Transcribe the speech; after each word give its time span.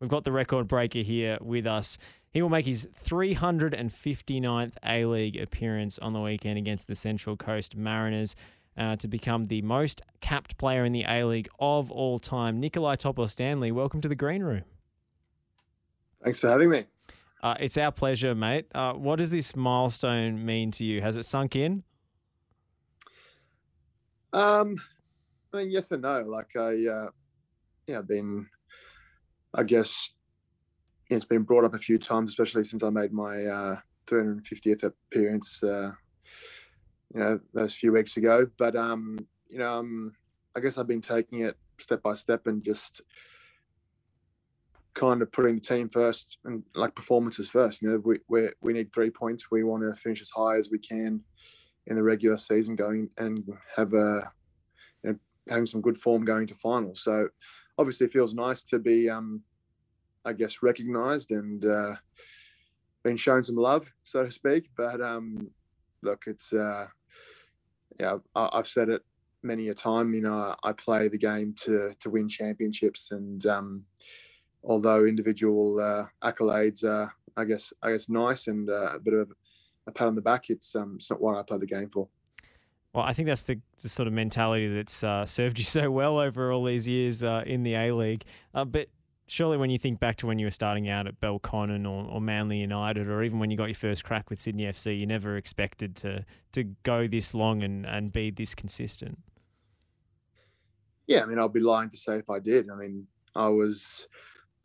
We've 0.00 0.10
got 0.10 0.24
the 0.24 0.32
record 0.32 0.68
breaker 0.68 1.00
here 1.00 1.38
with 1.40 1.66
us. 1.66 1.98
He 2.30 2.42
will 2.42 2.50
make 2.50 2.66
his 2.66 2.88
359th 3.04 4.74
A 4.84 5.04
League 5.06 5.36
appearance 5.36 5.98
on 5.98 6.12
the 6.12 6.20
weekend 6.20 6.58
against 6.58 6.86
the 6.86 6.94
Central 6.94 7.36
Coast 7.36 7.76
Mariners. 7.76 8.36
Uh, 8.76 8.94
to 8.94 9.08
become 9.08 9.46
the 9.46 9.60
most 9.62 10.02
capped 10.20 10.56
player 10.56 10.84
in 10.84 10.92
the 10.92 11.04
A 11.08 11.24
League 11.24 11.48
of 11.58 11.90
all 11.90 12.20
time. 12.20 12.60
Nikolai 12.60 12.94
Topor 12.94 13.28
Stanley, 13.28 13.72
welcome 13.72 14.00
to 14.00 14.06
the 14.06 14.14
Green 14.14 14.40
Room. 14.40 14.62
Thanks 16.22 16.38
for 16.38 16.48
having 16.48 16.70
me. 16.70 16.84
Uh, 17.42 17.54
it's 17.58 17.76
our 17.76 17.90
pleasure, 17.90 18.36
mate. 18.36 18.66
Uh, 18.74 18.92
what 18.92 19.18
does 19.18 19.32
this 19.32 19.56
milestone 19.56 20.44
mean 20.44 20.70
to 20.72 20.84
you? 20.84 21.00
Has 21.00 21.16
it 21.16 21.24
sunk 21.24 21.56
in? 21.56 21.82
Um, 24.32 24.76
I 25.52 25.58
mean, 25.58 25.70
yes 25.70 25.90
and 25.90 26.02
no. 26.02 26.22
Like 26.22 26.54
I, 26.56 26.86
uh, 26.86 27.10
yeah, 27.86 27.98
I've 27.98 28.08
been, 28.08 28.46
I 29.54 29.62
guess, 29.62 30.10
it's 31.10 31.24
been 31.24 31.42
brought 31.42 31.64
up 31.64 31.74
a 31.74 31.78
few 31.78 31.98
times, 31.98 32.30
especially 32.30 32.64
since 32.64 32.82
I 32.82 32.90
made 32.90 33.12
my 33.12 33.44
uh, 33.46 33.76
350th 34.06 34.84
appearance. 34.84 35.62
Uh, 35.62 35.92
you 37.14 37.20
know, 37.20 37.40
those 37.54 37.74
few 37.74 37.92
weeks 37.92 38.16
ago. 38.16 38.46
But 38.58 38.76
um, 38.76 39.18
you 39.48 39.58
know, 39.58 39.78
um, 39.78 40.12
I 40.56 40.60
guess 40.60 40.78
I've 40.78 40.86
been 40.86 41.00
taking 41.00 41.40
it 41.40 41.56
step 41.78 42.02
by 42.02 42.14
step 42.14 42.46
and 42.46 42.62
just 42.62 43.02
kind 44.94 45.22
of 45.22 45.30
putting 45.30 45.54
the 45.54 45.60
team 45.60 45.88
first 45.88 46.38
and 46.44 46.62
like 46.74 46.94
performances 46.94 47.48
first. 47.48 47.82
You 47.82 47.90
know, 47.90 48.02
we 48.04 48.18
we 48.28 48.48
we 48.60 48.72
need 48.72 48.92
three 48.92 49.10
points. 49.10 49.50
We 49.50 49.64
want 49.64 49.82
to 49.88 49.96
finish 49.96 50.20
as 50.20 50.30
high 50.30 50.56
as 50.56 50.70
we 50.70 50.78
can 50.78 51.20
in 51.86 51.96
the 51.96 52.02
regular 52.02 52.36
season, 52.36 52.76
going 52.76 53.08
and 53.16 53.48
have 53.76 53.94
a 53.94 54.30
you 55.02 55.12
know, 55.12 55.18
having 55.48 55.66
some 55.66 55.80
good 55.80 55.96
form 55.96 56.24
going 56.24 56.46
to 56.48 56.54
finals. 56.54 57.02
So 57.02 57.28
obviously, 57.78 58.06
it 58.06 58.12
feels 58.12 58.34
nice 58.34 58.62
to 58.64 58.78
be, 58.78 59.08
um, 59.08 59.42
I 60.24 60.32
guess, 60.32 60.62
recognised 60.62 61.30
and 61.30 61.64
uh, 61.64 61.94
been 63.04 63.16
shown 63.16 63.42
some 63.42 63.56
love, 63.56 63.90
so 64.04 64.24
to 64.24 64.30
speak. 64.30 64.68
But 64.76 65.00
um, 65.00 65.48
look, 66.02 66.24
it's 66.26 66.52
uh, 66.52 66.88
yeah, 67.98 68.18
I, 68.34 68.50
have 68.52 68.68
said 68.68 68.88
it 68.88 69.02
many 69.42 69.68
a 69.68 69.74
time. 69.74 70.12
You 70.14 70.22
know, 70.22 70.54
I 70.62 70.72
play 70.72 71.08
the 71.08 71.18
game 71.18 71.54
to 71.62 71.94
to 72.00 72.10
win 72.10 72.28
championships, 72.28 73.12
and 73.12 73.44
um, 73.46 73.84
although 74.64 75.04
individual 75.04 75.80
uh, 75.80 76.06
accolades 76.22 76.84
are, 76.84 77.12
I 77.36 77.44
guess, 77.44 77.72
I 77.82 77.92
guess 77.92 78.08
nice 78.08 78.48
and 78.48 78.68
uh, 78.68 78.94
a 78.94 78.98
bit 78.98 79.14
of 79.14 79.32
a 79.86 79.92
pat 79.92 80.08
on 80.08 80.14
the 80.14 80.20
back, 80.20 80.50
it's 80.50 80.74
um, 80.74 80.94
it's 80.96 81.10
not 81.10 81.20
what 81.20 81.36
I 81.36 81.42
play 81.42 81.58
the 81.58 81.66
game 81.66 81.90
for. 81.90 82.08
Well, 82.94 83.04
I 83.04 83.12
think 83.12 83.26
that's 83.26 83.42
the, 83.42 83.60
the 83.82 83.88
sort 83.88 84.08
of 84.08 84.14
mentality 84.14 84.66
that's 84.74 85.04
uh, 85.04 85.26
served 85.26 85.58
you 85.58 85.64
so 85.78 85.90
well 85.90 86.18
over 86.18 86.52
all 86.52 86.64
these 86.64 86.88
years 86.88 87.22
uh, 87.22 87.42
in 87.46 87.62
the 87.62 87.74
A 87.74 87.92
League. 87.92 88.24
Uh, 88.54 88.64
but 88.64 88.88
surely 89.26 89.56
when 89.56 89.70
you 89.70 89.78
think 89.78 90.00
back 90.00 90.16
to 90.16 90.26
when 90.26 90.38
you 90.38 90.46
were 90.46 90.50
starting 90.50 90.88
out 90.88 91.06
at 91.06 91.20
Belconnen 91.20 91.86
or, 91.86 92.10
or 92.10 92.20
Manly 92.20 92.58
United, 92.58 93.08
or 93.08 93.22
even 93.22 93.38
when 93.38 93.50
you 93.50 93.56
got 93.56 93.66
your 93.66 93.74
first 93.74 94.04
crack 94.04 94.30
with 94.30 94.40
Sydney 94.40 94.64
FC, 94.64 94.98
you 94.98 95.06
never 95.06 95.36
expected 95.36 95.96
to 95.96 96.24
to 96.52 96.64
go 96.82 97.06
this 97.06 97.34
long 97.34 97.62
and, 97.62 97.86
and 97.86 98.12
be 98.12 98.30
this 98.30 98.54
consistent. 98.54 99.18
Yeah, 101.06 101.22
I 101.22 101.26
mean, 101.26 101.38
I'd 101.38 101.52
be 101.52 101.60
lying 101.60 101.90
to 101.90 101.96
say 101.96 102.16
if 102.16 102.28
I 102.28 102.38
did. 102.38 102.68
I 102.70 102.74
mean, 102.74 103.06
I 103.34 103.48
was 103.48 104.06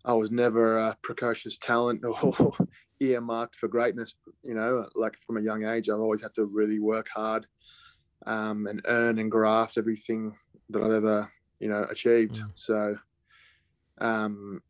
I 0.05 0.13
was 0.13 0.31
never 0.31 0.77
a 0.77 0.97
precocious 1.01 1.57
talent 1.57 2.03
or 2.23 2.53
earmarked 2.99 3.55
for 3.55 3.67
greatness. 3.67 4.15
You 4.43 4.55
know, 4.55 4.87
like 4.95 5.17
from 5.17 5.37
a 5.37 5.41
young 5.41 5.65
age, 5.65 5.89
I've 5.89 5.99
always 5.99 6.21
had 6.21 6.33
to 6.35 6.45
really 6.45 6.79
work 6.79 7.09
hard 7.09 7.45
um, 8.25 8.67
and 8.67 8.81
earn 8.85 9.19
and 9.19 9.31
graft 9.31 9.77
everything 9.77 10.35
that 10.69 10.81
I've 10.81 10.91
ever 10.91 11.31
you 11.59 11.69
know 11.69 11.85
achieved. 11.89 12.37
Yeah. 12.37 12.45
So 12.53 12.95
um, 13.99 14.61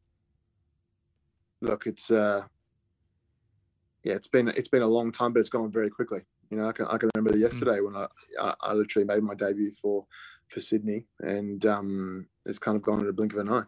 look, 1.62 1.88
it's 1.88 2.12
uh, 2.12 2.44
yeah, 4.04 4.14
it's 4.14 4.28
been 4.28 4.50
it's 4.50 4.68
been 4.68 4.82
a 4.82 4.88
long 4.88 5.12
time, 5.12 5.34
but 5.34 5.40
it's 5.40 5.50
gone 5.50 5.72
very 5.72 5.90
quickly. 5.90 6.22
You 6.50 6.58
know, 6.58 6.68
I 6.68 6.72
can 6.72 6.86
I 6.88 6.98
can 6.98 7.10
remember 7.16 7.38
yesterday 7.38 7.80
mm. 7.80 7.86
when 7.86 7.96
I, 7.96 8.08
I, 8.40 8.54
I 8.62 8.74
literally 8.74 9.08
made 9.08 9.24
my 9.24 9.34
debut 9.34 9.72
for 9.72 10.06
for 10.48 10.60
Sydney, 10.60 11.06
and 11.20 11.66
um, 11.66 12.28
it's 12.46 12.60
kind 12.60 12.78
of 12.78 12.84
gone 12.84 13.02
in 13.02 13.08
a 13.08 13.14
blink 13.14 13.34
of 13.34 13.40
an 13.40 13.50
eye. 13.50 13.64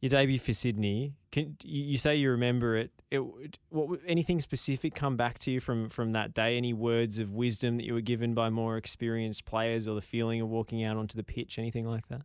Your 0.00 0.10
debut 0.10 0.38
for 0.38 0.52
Sydney. 0.52 1.14
Can 1.30 1.56
you 1.62 1.98
say 1.98 2.16
you 2.16 2.30
remember 2.30 2.76
it? 2.76 2.90
It 3.10 3.20
what 3.68 4.00
anything 4.06 4.40
specific 4.40 4.94
come 4.94 5.16
back 5.16 5.38
to 5.40 5.50
you 5.50 5.60
from 5.60 5.88
from 5.88 6.12
that 6.12 6.34
day? 6.34 6.56
Any 6.56 6.72
words 6.72 7.18
of 7.18 7.32
wisdom 7.32 7.76
that 7.76 7.84
you 7.84 7.94
were 7.94 8.00
given 8.00 8.34
by 8.34 8.50
more 8.50 8.76
experienced 8.76 9.44
players, 9.44 9.86
or 9.86 9.94
the 9.94 10.00
feeling 10.00 10.40
of 10.40 10.48
walking 10.48 10.82
out 10.84 10.96
onto 10.96 11.16
the 11.16 11.22
pitch? 11.22 11.58
Anything 11.58 11.86
like 11.86 12.08
that? 12.08 12.22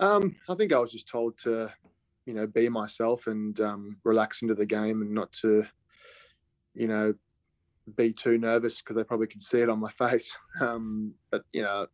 Um, 0.00 0.36
I 0.48 0.54
think 0.54 0.72
I 0.72 0.78
was 0.78 0.92
just 0.92 1.08
told 1.08 1.36
to, 1.38 1.72
you 2.24 2.34
know, 2.34 2.46
be 2.46 2.68
myself 2.68 3.26
and 3.26 3.58
um, 3.60 3.96
relax 4.04 4.42
into 4.42 4.54
the 4.54 4.66
game 4.66 5.02
and 5.02 5.12
not 5.12 5.32
to, 5.32 5.64
you 6.74 6.86
know, 6.86 7.14
be 7.96 8.12
too 8.12 8.38
nervous 8.38 8.80
because 8.80 8.96
they 8.96 9.04
probably 9.04 9.26
could 9.26 9.42
see 9.42 9.60
it 9.60 9.68
on 9.68 9.80
my 9.80 9.90
face. 10.08 10.36
Um, 10.60 11.14
but 11.30 11.42
you 11.52 11.62
know, 11.62 11.86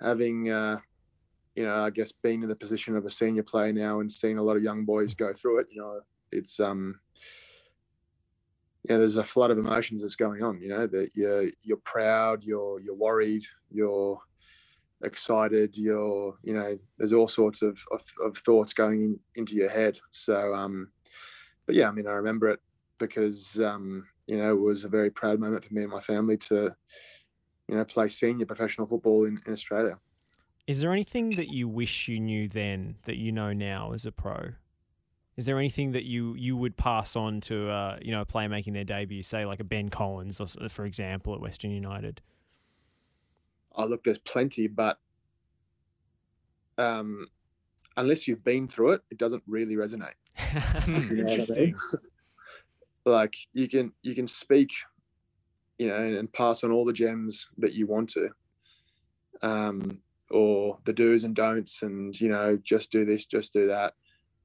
having, 0.00 0.50
uh, 0.50 0.78
you 1.54 1.64
know, 1.64 1.76
I 1.76 1.90
guess 1.90 2.12
being 2.12 2.42
in 2.42 2.48
the 2.48 2.56
position 2.56 2.96
of 2.96 3.04
a 3.04 3.10
senior 3.10 3.42
player 3.42 3.72
now 3.72 4.00
and 4.00 4.12
seeing 4.12 4.38
a 4.38 4.42
lot 4.42 4.56
of 4.56 4.62
young 4.62 4.84
boys 4.84 5.14
go 5.14 5.32
through 5.32 5.60
it, 5.60 5.66
you 5.70 5.80
know, 5.80 6.00
it's 6.32 6.58
um, 6.60 6.98
yeah, 8.88 8.98
there's 8.98 9.16
a 9.16 9.24
flood 9.24 9.50
of 9.50 9.58
emotions 9.58 10.02
that's 10.02 10.16
going 10.16 10.42
on. 10.42 10.60
You 10.60 10.68
know, 10.70 10.86
that 10.86 11.10
you're 11.14 11.48
you're 11.62 11.78
proud, 11.78 12.44
you're 12.44 12.80
you're 12.80 12.96
worried, 12.96 13.44
you're 13.70 14.20
excited 15.04 15.76
you're 15.76 16.36
you 16.42 16.54
know 16.54 16.78
there's 16.98 17.12
all 17.12 17.28
sorts 17.28 17.62
of, 17.62 17.78
of, 17.92 18.00
of 18.24 18.36
thoughts 18.38 18.72
going 18.72 19.00
in, 19.02 19.20
into 19.36 19.54
your 19.54 19.68
head 19.68 19.98
so 20.10 20.54
um 20.54 20.88
but 21.66 21.74
yeah 21.74 21.88
i 21.88 21.92
mean 21.92 22.06
i 22.06 22.12
remember 22.12 22.48
it 22.48 22.60
because 22.98 23.60
um 23.60 24.04
you 24.26 24.38
know 24.38 24.52
it 24.52 24.60
was 24.60 24.84
a 24.84 24.88
very 24.88 25.10
proud 25.10 25.38
moment 25.38 25.64
for 25.64 25.74
me 25.74 25.82
and 25.82 25.90
my 25.90 26.00
family 26.00 26.36
to 26.36 26.74
you 27.68 27.76
know 27.76 27.84
play 27.84 28.08
senior 28.08 28.46
professional 28.46 28.86
football 28.86 29.24
in, 29.24 29.38
in 29.46 29.52
australia 29.52 29.98
is 30.66 30.80
there 30.80 30.92
anything 30.92 31.30
that 31.36 31.48
you 31.48 31.68
wish 31.68 32.08
you 32.08 32.18
knew 32.18 32.48
then 32.48 32.96
that 33.04 33.16
you 33.16 33.30
know 33.32 33.52
now 33.52 33.92
as 33.92 34.06
a 34.06 34.12
pro 34.12 34.50
is 35.36 35.46
there 35.46 35.58
anything 35.58 35.92
that 35.92 36.04
you 36.04 36.34
you 36.36 36.56
would 36.56 36.76
pass 36.76 37.16
on 37.16 37.40
to 37.42 37.68
uh, 37.68 37.98
you 38.00 38.12
know 38.12 38.20
a 38.20 38.24
player 38.24 38.48
making 38.48 38.72
their 38.72 38.84
debut, 38.84 39.22
say 39.24 39.44
like 39.44 39.58
a 39.58 39.64
Ben 39.64 39.88
Collins, 39.88 40.40
or, 40.40 40.46
for 40.68 40.84
example, 40.84 41.34
at 41.34 41.40
Western 41.40 41.72
United? 41.72 42.20
oh 43.76 43.86
look 43.86 44.04
there's 44.04 44.18
plenty 44.18 44.66
but 44.66 44.98
um 46.78 47.26
unless 47.96 48.26
you've 48.26 48.44
been 48.44 48.68
through 48.68 48.92
it 48.92 49.02
it 49.10 49.18
doesn't 49.18 49.42
really 49.46 49.76
resonate 49.76 50.14
interesting 50.86 51.56
I 51.56 51.60
mean? 51.60 51.76
like 53.04 53.36
you 53.52 53.68
can 53.68 53.92
you 54.02 54.14
can 54.14 54.26
speak 54.26 54.72
you 55.78 55.88
know 55.88 55.94
and, 55.94 56.16
and, 56.16 56.32
pass 56.32 56.64
on 56.64 56.72
all 56.72 56.84
the 56.84 56.92
gems 56.92 57.48
that 57.58 57.74
you 57.74 57.86
want 57.86 58.08
to 58.10 58.28
um 59.42 59.98
or 60.34 60.78
the 60.84 60.92
do's 60.92 61.24
and 61.24 61.34
don'ts 61.34 61.82
and 61.82 62.20
you 62.20 62.28
know 62.28 62.58
just 62.62 62.90
do 62.90 63.04
this 63.04 63.24
just 63.24 63.52
do 63.52 63.66
that 63.66 63.94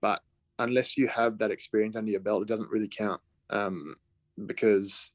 but 0.01 0.22
unless 0.59 0.97
you 0.97 1.07
have 1.07 1.38
that 1.38 1.51
experience 1.51 1.95
under 1.95 2.11
your 2.11 2.19
belt 2.19 2.41
it 2.41 2.47
doesn't 2.47 2.69
really 2.69 2.88
count 2.88 3.19
um 3.50 3.95
because 4.45 5.11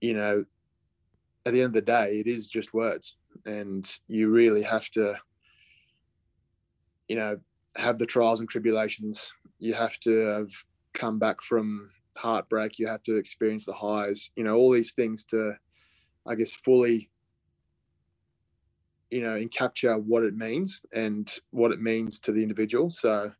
you 0.00 0.14
know 0.14 0.44
at 1.48 1.54
the 1.54 1.60
end 1.62 1.68
of 1.68 1.72
the 1.72 1.80
day, 1.80 2.20
it 2.20 2.26
is 2.26 2.48
just 2.48 2.74
words, 2.74 3.16
and 3.46 3.98
you 4.06 4.28
really 4.28 4.62
have 4.62 4.88
to, 4.90 5.14
you 7.08 7.16
know, 7.16 7.38
have 7.76 7.96
the 7.96 8.04
trials 8.06 8.40
and 8.40 8.48
tribulations. 8.48 9.32
You 9.58 9.72
have 9.72 9.98
to 10.00 10.18
have 10.26 10.50
come 10.92 11.18
back 11.18 11.40
from 11.40 11.90
heartbreak. 12.18 12.78
You 12.78 12.86
have 12.86 13.02
to 13.04 13.16
experience 13.16 13.64
the 13.64 13.72
highs. 13.72 14.30
You 14.36 14.44
know, 14.44 14.56
all 14.56 14.70
these 14.70 14.92
things 14.92 15.24
to, 15.26 15.54
I 16.26 16.34
guess, 16.34 16.52
fully, 16.52 17.08
you 19.10 19.22
know, 19.22 19.36
and 19.36 19.50
capture 19.50 19.96
what 19.96 20.22
it 20.22 20.36
means 20.36 20.82
and 20.92 21.38
what 21.50 21.72
it 21.72 21.80
means 21.80 22.18
to 22.20 22.32
the 22.32 22.42
individual. 22.42 22.90
So, 22.90 23.32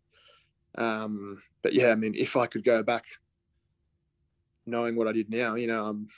um, 0.77 1.43
but 1.63 1.73
yeah, 1.73 1.89
I 1.89 1.95
mean, 1.95 2.15
if 2.17 2.37
I 2.37 2.47
could 2.47 2.65
go 2.65 2.83
back, 2.83 3.05
knowing 4.67 4.97
what 4.97 5.09
I 5.09 5.13
did 5.13 5.31
now, 5.31 5.55
you 5.55 5.67
know, 5.67 5.87
I'm 5.87 6.09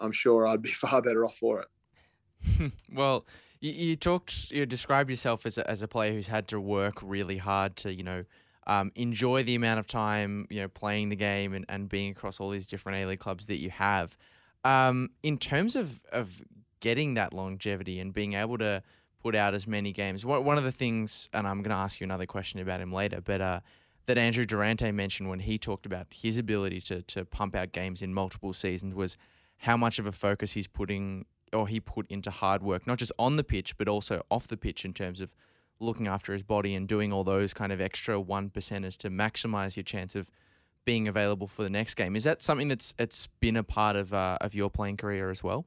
I'm 0.00 0.12
sure 0.12 0.46
I'd 0.46 0.62
be 0.62 0.72
far 0.72 1.02
better 1.02 1.24
off 1.24 1.36
for 1.36 1.62
it. 1.62 2.72
well, 2.92 3.24
you, 3.60 3.72
you, 3.72 3.96
talked, 3.96 4.50
you 4.50 4.64
described 4.66 5.10
yourself 5.10 5.44
as 5.44 5.58
a, 5.58 5.70
as 5.70 5.82
a 5.82 5.88
player 5.88 6.12
who's 6.12 6.28
had 6.28 6.48
to 6.48 6.60
work 6.60 6.98
really 7.02 7.36
hard 7.36 7.76
to, 7.76 7.94
you 7.94 8.02
know, 8.02 8.24
um, 8.66 8.92
enjoy 8.94 9.42
the 9.42 9.54
amount 9.54 9.80
of 9.80 9.86
time, 9.86 10.46
you 10.48 10.60
know, 10.60 10.68
playing 10.68 11.08
the 11.08 11.16
game 11.16 11.54
and, 11.54 11.64
and 11.68 11.88
being 11.88 12.10
across 12.10 12.40
all 12.40 12.50
these 12.50 12.66
different 12.66 12.98
A 12.98 13.06
League 13.06 13.18
clubs 13.18 13.46
that 13.46 13.58
you 13.58 13.70
have. 13.70 14.16
Um, 14.64 15.10
in 15.22 15.38
terms 15.38 15.76
of, 15.76 16.00
of 16.12 16.42
getting 16.80 17.14
that 17.14 17.32
longevity 17.32 18.00
and 18.00 18.12
being 18.12 18.34
able 18.34 18.58
to 18.58 18.82
put 19.22 19.34
out 19.34 19.54
as 19.54 19.66
many 19.66 19.92
games, 19.92 20.24
one 20.24 20.58
of 20.58 20.64
the 20.64 20.72
things, 20.72 21.28
and 21.32 21.46
I'm 21.46 21.62
going 21.62 21.70
to 21.70 21.76
ask 21.76 22.00
you 22.00 22.04
another 22.04 22.26
question 22.26 22.58
about 22.60 22.80
him 22.80 22.92
later, 22.92 23.20
but 23.20 23.40
uh, 23.40 23.60
that 24.06 24.16
Andrew 24.16 24.44
Durante 24.44 24.90
mentioned 24.90 25.28
when 25.28 25.40
he 25.40 25.58
talked 25.58 25.84
about 25.84 26.06
his 26.10 26.38
ability 26.38 26.80
to, 26.82 27.02
to 27.02 27.24
pump 27.24 27.54
out 27.54 27.72
games 27.72 28.00
in 28.02 28.14
multiple 28.14 28.52
seasons 28.52 28.94
was– 28.94 29.16
how 29.60 29.76
much 29.76 29.98
of 29.98 30.06
a 30.06 30.12
focus 30.12 30.52
he's 30.52 30.66
putting 30.66 31.26
or 31.52 31.68
he 31.68 31.80
put 31.80 32.06
into 32.10 32.30
hard 32.30 32.62
work, 32.62 32.86
not 32.86 32.98
just 32.98 33.12
on 33.18 33.36
the 33.36 33.44
pitch, 33.44 33.76
but 33.76 33.88
also 33.88 34.22
off 34.30 34.48
the 34.48 34.56
pitch 34.56 34.84
in 34.84 34.94
terms 34.94 35.20
of 35.20 35.34
looking 35.80 36.06
after 36.06 36.32
his 36.32 36.42
body 36.42 36.74
and 36.74 36.88
doing 36.88 37.12
all 37.12 37.24
those 37.24 37.52
kind 37.52 37.72
of 37.72 37.80
extra 37.80 38.18
one 38.20 38.48
percenters 38.48 38.96
to 38.96 39.10
maximize 39.10 39.76
your 39.76 39.82
chance 39.82 40.14
of 40.14 40.30
being 40.84 41.08
available 41.08 41.46
for 41.46 41.62
the 41.62 41.70
next 41.70 41.94
game. 41.96 42.16
Is 42.16 42.24
that 42.24 42.42
something 42.42 42.68
that's 42.68 42.94
it's 42.98 43.26
been 43.40 43.56
a 43.56 43.62
part 43.62 43.96
of 43.96 44.14
uh, 44.14 44.38
of 44.40 44.54
your 44.54 44.70
playing 44.70 44.96
career 44.96 45.30
as 45.30 45.44
well? 45.44 45.66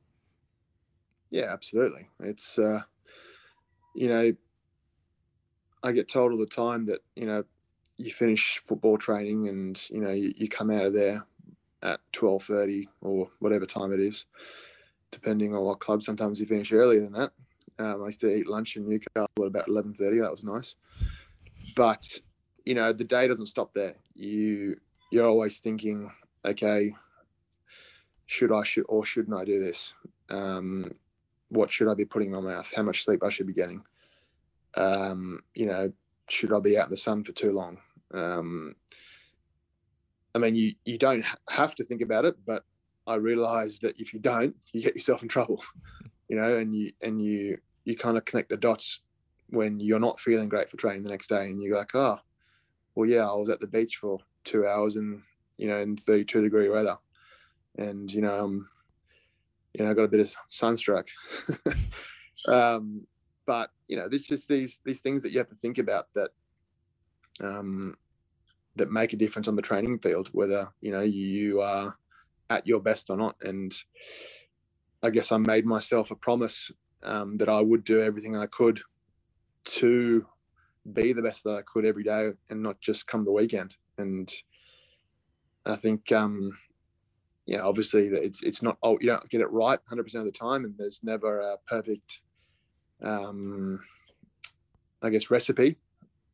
Yeah, 1.34 1.52
absolutely. 1.52 2.10
It's 2.20 2.60
uh, 2.60 2.82
you 3.96 4.08
know, 4.08 4.34
I 5.82 5.92
get 5.92 6.08
told 6.08 6.32
all 6.32 6.38
the 6.38 6.46
time 6.46 6.86
that 6.86 7.00
you 7.16 7.26
know 7.26 7.44
you 7.98 8.12
finish 8.12 8.62
football 8.68 9.00
training 9.00 9.48
and 9.48 9.84
you 9.90 10.00
know 10.00 10.12
you, 10.12 10.32
you 10.38 10.48
come 10.48 10.70
out 10.70 10.86
of 10.86 10.94
there 10.94 11.26
at 11.82 12.02
twelve 12.12 12.44
thirty 12.44 12.88
or 13.02 13.32
whatever 13.40 13.66
time 13.66 13.92
it 13.92 14.00
is, 14.00 14.26
depending 15.10 15.56
on 15.56 15.64
what 15.64 15.80
club. 15.80 16.04
Sometimes 16.04 16.40
you 16.40 16.46
finish 16.46 16.72
earlier 16.72 17.02
than 17.02 17.14
that. 17.14 17.32
Um, 17.80 18.04
I 18.04 18.06
used 18.06 18.20
to 18.20 18.32
eat 18.32 18.48
lunch 18.48 18.78
in 18.78 18.88
Newcastle 18.88 19.28
at 19.40 19.48
about 19.48 19.68
eleven 19.68 19.96
thirty. 19.96 20.20
That 20.20 20.30
was 20.30 20.44
nice, 20.44 20.76
but 21.76 22.06
you 22.64 22.76
know 22.76 22.94
the 22.94 23.06
day 23.06 23.28
doesn't 23.28 23.48
stop 23.48 23.74
there. 23.74 23.96
You 24.14 24.80
you're 25.12 25.26
always 25.26 25.58
thinking, 25.58 26.12
okay, 26.46 26.94
should 28.28 28.52
I 28.52 28.64
should 28.64 28.86
or 28.88 29.04
shouldn't 29.04 29.36
I 29.36 29.46
do 29.46 29.60
this? 29.60 29.94
Um, 30.30 30.92
what 31.54 31.72
should 31.72 31.88
I 31.88 31.94
be 31.94 32.06
putting 32.06 32.30
in 32.30 32.36
my 32.36 32.54
mouth? 32.54 32.72
How 32.76 32.84
much 32.84 33.04
sleep 33.04 33.24
I 33.24 33.30
should 33.30 33.48
be 33.48 33.54
getting? 33.54 33.84
Um, 34.76 35.42
you 35.54 35.68
know, 35.68 35.94
should 36.30 36.52
I 36.52 36.60
be 36.60 36.78
out 36.78 36.86
in 36.86 36.92
the 36.92 36.98
sun 36.98 37.24
for 37.24 37.32
too 37.32 37.52
long? 37.52 37.78
Um, 38.14 38.76
I 40.36 40.40
mean, 40.40 40.56
you 40.56 40.74
you 40.84 40.98
don't 40.98 41.26
have 41.50 41.76
to 41.76 41.84
think 41.84 42.02
about 42.02 42.26
it, 42.26 42.36
but 42.46 42.64
I 43.06 43.16
realise 43.16 43.80
that 43.80 44.00
if 44.00 44.14
you 44.14 44.20
don't, 44.20 44.56
you 44.72 44.82
get 44.82 44.96
yourself 44.96 45.22
in 45.22 45.30
trouble. 45.30 45.64
You 46.30 46.40
know, 46.40 46.56
and 46.56 46.74
you 46.74 46.94
and 47.02 47.24
you 47.24 47.58
you 47.84 47.96
kind 47.96 48.18
of 48.18 48.26
connect 48.26 48.50
the 48.50 48.58
dots 48.58 49.02
when 49.50 49.80
you're 49.80 50.00
not 50.00 50.22
feeling 50.22 50.50
great 50.50 50.72
for 50.72 50.78
training 50.78 51.04
the 51.04 51.10
next 51.10 51.28
day, 51.28 51.46
and 51.46 51.62
you're 51.62 51.78
like, 51.78 51.94
oh, 51.94 52.18
well, 52.96 53.08
yeah, 53.08 53.30
I 53.30 53.36
was 53.36 53.50
at 53.50 53.60
the 53.60 53.68
beach 53.68 53.98
for 53.98 54.20
two 54.44 54.66
hours 54.66 54.96
in 54.96 55.22
you 55.58 55.68
know 55.68 55.78
in 55.78 55.98
32 55.98 56.42
degree 56.42 56.70
weather, 56.70 56.98
and 57.78 58.12
you 58.12 58.22
know, 58.22 58.46
um, 58.46 58.70
you 59.74 59.84
know, 59.84 59.92
I 59.92 59.94
got 59.94 60.06
a 60.06 60.10
bit 60.10 60.20
of 60.20 60.34
sunstruck. 60.50 61.08
um, 62.48 63.06
but 63.46 63.72
you 63.88 63.98
know, 63.98 64.08
there's 64.08 64.26
just 64.26 64.48
these 64.48 64.80
these 64.86 65.02
things 65.02 65.24
that 65.24 65.32
you 65.32 65.40
have 65.40 65.50
to 65.50 65.56
think 65.56 65.78
about 65.78 66.08
that 66.16 66.32
um, 67.42 67.96
that 68.76 68.92
make 68.92 69.14
a 69.14 69.18
difference 69.18 69.48
on 69.48 69.56
the 69.56 69.62
training 69.62 70.00
field, 70.00 70.30
whether 70.32 70.70
you 70.82 70.92
know 70.92 71.02
you 71.02 71.62
are 71.62 71.96
at 72.50 72.68
your 72.68 72.80
best 72.80 73.10
or 73.10 73.18
not. 73.18 73.36
And 73.42 73.76
I 75.02 75.10
guess 75.10 75.32
I 75.32 75.38
made 75.38 75.66
myself 75.66 76.12
a 76.12 76.16
promise 76.16 76.72
um, 77.04 77.38
that 77.38 77.50
I 77.50 77.62
would 77.62 77.84
do 77.84 78.02
everything 78.02 78.38
I 78.38 78.46
could 78.46 78.80
to 79.66 80.26
be 80.94 81.14
the 81.14 81.22
best 81.22 81.44
that 81.44 81.56
I 81.56 81.62
could 81.62 81.86
every 81.86 82.04
day, 82.04 82.32
and 82.50 82.62
not 82.62 82.80
just 82.80 83.08
come 83.08 83.26
the 83.26 83.32
weekend. 83.32 83.76
And 83.98 84.34
I 85.66 85.76
think, 85.76 86.12
um, 86.12 86.58
yeah, 87.46 87.60
obviously 87.60 88.08
it's 88.08 88.42
it's 88.44 88.62
not 88.62 88.78
oh 88.84 88.98
you 89.02 89.08
don't 89.08 89.30
get 89.30 89.42
it 89.42 89.52
right 89.52 89.80
100 89.80 90.04
percent 90.04 90.26
of 90.26 90.32
the 90.32 90.38
time, 90.38 90.64
and 90.64 90.74
there's 90.78 91.04
never 91.04 91.42
a 91.42 91.58
perfect, 91.68 92.22
um, 93.02 93.82
I 95.02 95.10
guess, 95.10 95.30
recipe. 95.30 95.78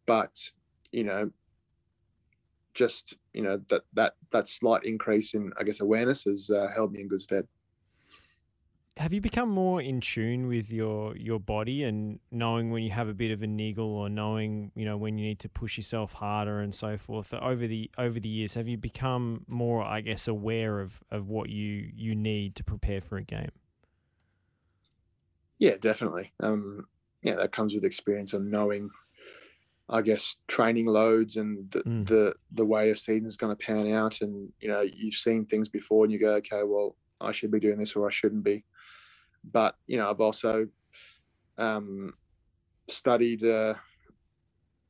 But 0.05 0.39
you 0.91 1.03
know, 1.03 1.31
just 2.73 3.15
you 3.33 3.41
know 3.41 3.59
that 3.69 3.81
that 3.93 4.13
that 4.31 4.47
slight 4.47 4.83
increase 4.83 5.33
in 5.33 5.51
I 5.59 5.63
guess 5.63 5.79
awareness 5.79 6.25
has 6.25 6.51
uh, 6.51 6.67
held 6.73 6.93
me 6.93 7.01
in 7.01 7.07
good 7.07 7.21
stead. 7.21 7.47
Have 8.99 9.13
you 9.13 9.21
become 9.21 9.47
more 9.47 9.81
in 9.81 10.01
tune 10.01 10.47
with 10.47 10.73
your 10.73 11.15
your 11.15 11.39
body 11.39 11.83
and 11.85 12.19
knowing 12.31 12.69
when 12.69 12.83
you 12.83 12.89
have 12.89 13.07
a 13.07 13.13
bit 13.13 13.31
of 13.31 13.41
a 13.41 13.47
niggle 13.47 13.95
or 13.95 14.09
knowing 14.09 14.73
you 14.75 14.83
know 14.83 14.97
when 14.97 15.17
you 15.17 15.25
need 15.25 15.39
to 15.39 15.47
push 15.47 15.77
yourself 15.77 16.11
harder 16.11 16.59
and 16.59 16.75
so 16.75 16.97
forth 16.97 17.33
over 17.33 17.65
the 17.65 17.89
over 17.97 18.19
the 18.19 18.27
years? 18.27 18.55
Have 18.55 18.67
you 18.67 18.77
become 18.77 19.45
more 19.47 19.83
I 19.83 20.01
guess 20.01 20.27
aware 20.27 20.81
of 20.81 21.01
of 21.11 21.29
what 21.29 21.49
you 21.49 21.89
you 21.95 22.13
need 22.13 22.57
to 22.57 22.63
prepare 22.65 22.99
for 22.99 23.15
a 23.15 23.23
game? 23.23 23.51
Yeah, 25.59 25.77
definitely. 25.79 26.33
Um, 26.41 26.85
yeah, 27.21 27.35
that 27.35 27.53
comes 27.53 27.73
with 27.73 27.85
experience 27.85 28.33
of 28.33 28.41
knowing 28.41 28.89
I 29.87 30.01
guess 30.01 30.35
training 30.49 30.87
loads 30.87 31.37
and 31.37 31.71
the 31.71 31.83
mm. 31.83 32.05
the, 32.05 32.33
the 32.51 32.65
way 32.65 32.91
a 32.91 32.97
season's 32.97 33.37
going 33.37 33.55
to 33.55 33.65
pan 33.65 33.89
out, 33.93 34.19
and 34.19 34.51
you 34.59 34.67
know 34.67 34.81
you've 34.81 35.13
seen 35.13 35.45
things 35.45 35.69
before, 35.69 36.03
and 36.03 36.11
you 36.11 36.19
go, 36.19 36.33
okay, 36.33 36.63
well 36.65 36.97
I 37.21 37.31
should 37.31 37.51
be 37.51 37.61
doing 37.61 37.79
this 37.79 37.95
or 37.95 38.05
I 38.05 38.11
shouldn't 38.11 38.43
be. 38.43 38.65
But 39.43 39.75
you 39.87 39.97
know 39.97 40.09
I've 40.09 40.21
also 40.21 40.67
um, 41.57 42.13
studied 42.87 43.43
uh, 43.43 43.75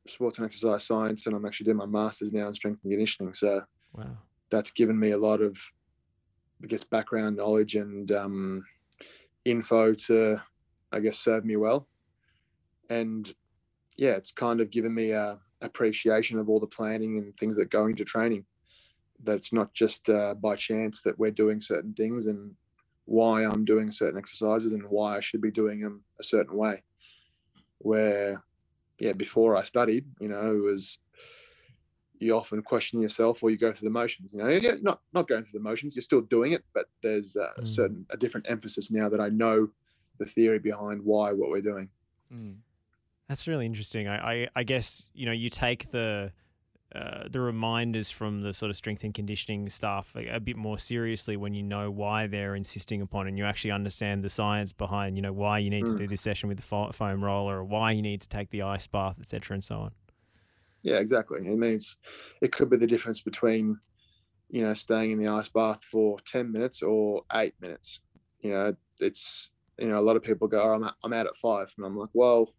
sports 0.07 0.37
and 0.37 0.45
exercise 0.45 0.85
science, 0.85 1.25
and 1.25 1.35
I'm 1.35 1.45
actually 1.45 1.65
doing 1.65 1.77
my 1.77 1.85
masters 1.85 2.31
now 2.31 2.47
in 2.47 2.55
strength 2.55 2.79
and 2.83 2.91
conditioning. 2.91 3.33
So 3.33 3.61
wow. 3.93 4.17
that's 4.49 4.71
given 4.71 4.99
me 4.99 5.11
a 5.11 5.17
lot 5.17 5.41
of, 5.41 5.57
I 6.63 6.67
guess, 6.67 6.83
background 6.83 7.37
knowledge 7.37 7.75
and 7.75 8.11
um, 8.11 8.65
info 9.45 9.93
to, 9.93 10.41
I 10.91 10.99
guess, 10.99 11.19
serve 11.19 11.45
me 11.45 11.55
well. 11.55 11.87
And 12.89 13.31
yeah, 13.97 14.11
it's 14.11 14.31
kind 14.31 14.61
of 14.61 14.71
given 14.71 14.93
me 14.93 15.11
a 15.11 15.39
appreciation 15.61 16.39
of 16.39 16.49
all 16.49 16.59
the 16.59 16.67
planning 16.67 17.17
and 17.17 17.35
things 17.37 17.55
that 17.57 17.69
go 17.69 17.87
into 17.87 18.05
training. 18.05 18.45
That 19.23 19.35
it's 19.35 19.51
not 19.51 19.73
just 19.73 20.09
uh, 20.09 20.33
by 20.35 20.55
chance 20.55 21.01
that 21.01 21.19
we're 21.19 21.31
doing 21.31 21.59
certain 21.59 21.93
things 21.93 22.27
and 22.27 22.55
why 23.09 23.43
I'm 23.43 23.65
doing 23.65 23.91
certain 23.91 24.19
exercises 24.19 24.73
and 24.73 24.83
why 24.83 25.17
I 25.17 25.19
should 25.19 25.41
be 25.41 25.49
doing 25.51 25.81
them 25.81 26.03
a 26.19 26.23
certain 26.23 26.55
way. 26.55 26.83
Where, 27.79 28.43
yeah, 28.99 29.13
before 29.13 29.55
I 29.55 29.63
studied, 29.63 30.05
you 30.19 30.27
know, 30.27 30.55
it 30.55 30.63
was 30.63 30.99
you 32.19 32.35
often 32.35 32.61
question 32.61 33.01
yourself 33.01 33.41
or 33.41 33.49
you 33.49 33.57
go 33.57 33.73
through 33.73 33.87
the 33.87 33.93
motions. 33.93 34.31
You 34.33 34.43
know, 34.43 34.49
yeah, 34.49 34.75
not 34.81 35.01
not 35.13 35.27
going 35.27 35.43
through 35.43 35.59
the 35.59 35.63
motions, 35.63 35.95
you're 35.95 36.03
still 36.03 36.21
doing 36.21 36.51
it, 36.51 36.63
but 36.73 36.85
there's 37.01 37.35
a 37.35 37.59
mm. 37.59 37.67
certain 37.67 38.05
a 38.11 38.17
different 38.17 38.45
emphasis 38.47 38.91
now 38.91 39.09
that 39.09 39.19
I 39.19 39.29
know 39.29 39.69
the 40.19 40.25
theory 40.25 40.59
behind 40.59 41.01
why 41.03 41.31
what 41.31 41.49
we're 41.49 41.61
doing. 41.61 41.89
Mm. 42.31 42.57
That's 43.27 43.47
really 43.47 43.65
interesting. 43.65 44.07
I, 44.07 44.33
I, 44.33 44.47
I 44.55 44.63
guess 44.63 45.07
you 45.13 45.25
know 45.25 45.31
you 45.31 45.49
take 45.49 45.89
the 45.91 46.31
uh, 46.95 47.25
the 47.29 47.39
reminders 47.39 48.09
from 48.09 48.41
the 48.41 48.51
sort 48.51 48.71
of 48.71 48.75
strength 48.75 49.03
and 49.03 49.13
conditioning 49.13 49.69
stuff 49.69 50.11
a, 50.15 50.27
a, 50.35 50.39
bit 50.39 50.57
more 50.57 50.79
seriously 50.79 51.37
when 51.37 51.53
you 51.53 51.61
know 51.61 51.91
why 51.91 52.25
they're 52.25 52.55
insisting 52.55 52.99
upon 52.99 53.27
and 53.27 53.37
you 53.37 53.45
actually 53.45 53.69
understand 53.69 54.23
the 54.23 54.29
science 54.29 54.71
behind 54.71 55.15
you 55.15 55.21
know 55.21 55.31
why 55.31 55.59
you 55.59 55.69
need 55.69 55.85
mm. 55.85 55.91
to 55.91 55.97
do 55.97 56.07
this 56.07 56.21
session 56.21 56.49
with 56.49 56.57
the 56.57 56.91
foam 56.91 57.23
roller 57.23 57.59
or 57.59 57.63
why 57.63 57.91
you 57.91 58.01
need 58.01 58.21
to 58.21 58.27
take 58.27 58.49
the 58.49 58.63
ice 58.63 58.87
bath 58.87 59.15
etc 59.19 59.53
and 59.53 59.63
so 59.63 59.75
on. 59.75 59.91
Yeah 60.81 60.97
exactly. 60.97 61.39
It 61.45 61.59
means 61.59 61.97
it 62.41 62.51
could 62.51 62.71
be 62.71 62.77
the 62.77 62.87
difference 62.87 63.21
between 63.21 63.79
you 64.49 64.63
know 64.63 64.73
staying 64.73 65.11
in 65.11 65.19
the 65.19 65.27
ice 65.27 65.49
bath 65.49 65.83
for 65.83 66.17
10 66.25 66.51
minutes 66.51 66.81
or 66.81 67.21
8 67.31 67.53
minutes. 67.61 67.99
You 68.41 68.51
know 68.51 68.75
it's 68.99 69.51
you 69.77 69.87
know 69.87 69.99
a 69.99 70.01
lot 70.01 70.15
of 70.15 70.23
people 70.23 70.47
go 70.47 70.61
oh, 70.61 70.73
I'm, 70.73 70.89
I'm 71.03 71.13
out 71.13 71.27
at 71.27 71.35
5 71.35 71.73
and 71.77 71.85
i'm 71.85 71.95
like 71.95 72.09
well 72.13 72.53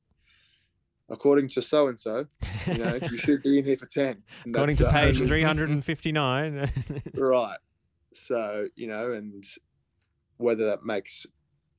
according 1.11 1.49
to 1.49 1.63
so 1.63 1.89
and 1.89 1.99
so, 1.99 2.27
you 2.67 2.79
know, 2.79 2.99
you 3.11 3.19
should 3.19 3.43
be 3.43 3.59
in 3.59 3.65
here 3.65 3.77
for 3.77 3.87
10. 3.87 4.23
According 4.47 4.77
to 4.77 4.91
page 4.91 5.19
359. 5.19 6.73
right. 7.15 7.59
So, 8.15 8.67
you 8.77 8.87
know, 8.87 9.13
and 9.13 9.45
whether 10.37 10.67
that 10.67 10.85
makes, 10.85 11.27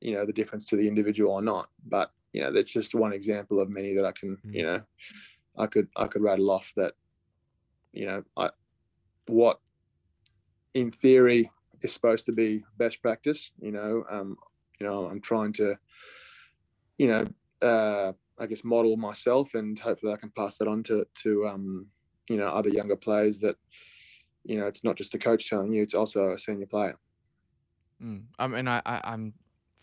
you 0.01 0.15
know, 0.15 0.25
the 0.25 0.33
difference 0.33 0.65
to 0.65 0.75
the 0.75 0.87
individual 0.87 1.31
or 1.33 1.41
not. 1.41 1.69
But, 1.87 2.11
you 2.33 2.41
know, 2.41 2.51
that's 2.51 2.71
just 2.71 2.93
one 2.93 3.13
example 3.13 3.59
of 3.59 3.69
many 3.69 3.95
that 3.95 4.05
I 4.05 4.11
can, 4.11 4.37
mm. 4.45 4.53
you 4.53 4.63
know, 4.63 4.81
I 5.57 5.67
could 5.67 5.87
I 5.95 6.07
could 6.07 6.21
rattle 6.21 6.51
off 6.51 6.71
that, 6.77 6.93
you 7.93 8.05
know, 8.05 8.23
I 8.37 8.51
what 9.27 9.59
in 10.73 10.91
theory 10.91 11.51
is 11.81 11.93
supposed 11.93 12.25
to 12.27 12.31
be 12.31 12.63
best 12.77 13.01
practice, 13.01 13.51
you 13.59 13.71
know, 13.71 14.03
um, 14.09 14.37
you 14.79 14.85
know, 14.85 15.05
I'm 15.05 15.21
trying 15.21 15.53
to, 15.53 15.75
you 16.97 17.07
know, 17.07 17.27
uh, 17.61 18.13
I 18.41 18.47
guess 18.47 18.63
model 18.63 18.97
myself, 18.97 19.53
and 19.53 19.77
hopefully 19.77 20.13
I 20.13 20.17
can 20.17 20.31
pass 20.31 20.57
that 20.57 20.67
on 20.67 20.81
to 20.83 21.05
to 21.23 21.47
um, 21.47 21.87
you 22.27 22.37
know 22.37 22.47
other 22.47 22.69
younger 22.69 22.95
players 22.95 23.39
that 23.39 23.55
you 24.43 24.59
know 24.59 24.65
it's 24.65 24.83
not 24.83 24.97
just 24.97 25.13
a 25.13 25.19
coach 25.19 25.47
telling 25.47 25.71
you; 25.71 25.83
it's 25.83 25.93
also 25.93 26.31
a 26.31 26.39
senior 26.39 26.65
player. 26.65 26.97
Mm. 28.03 28.23
Mean, 28.49 28.67
I, 28.67 28.81
I 28.83 29.13
am 29.13 29.33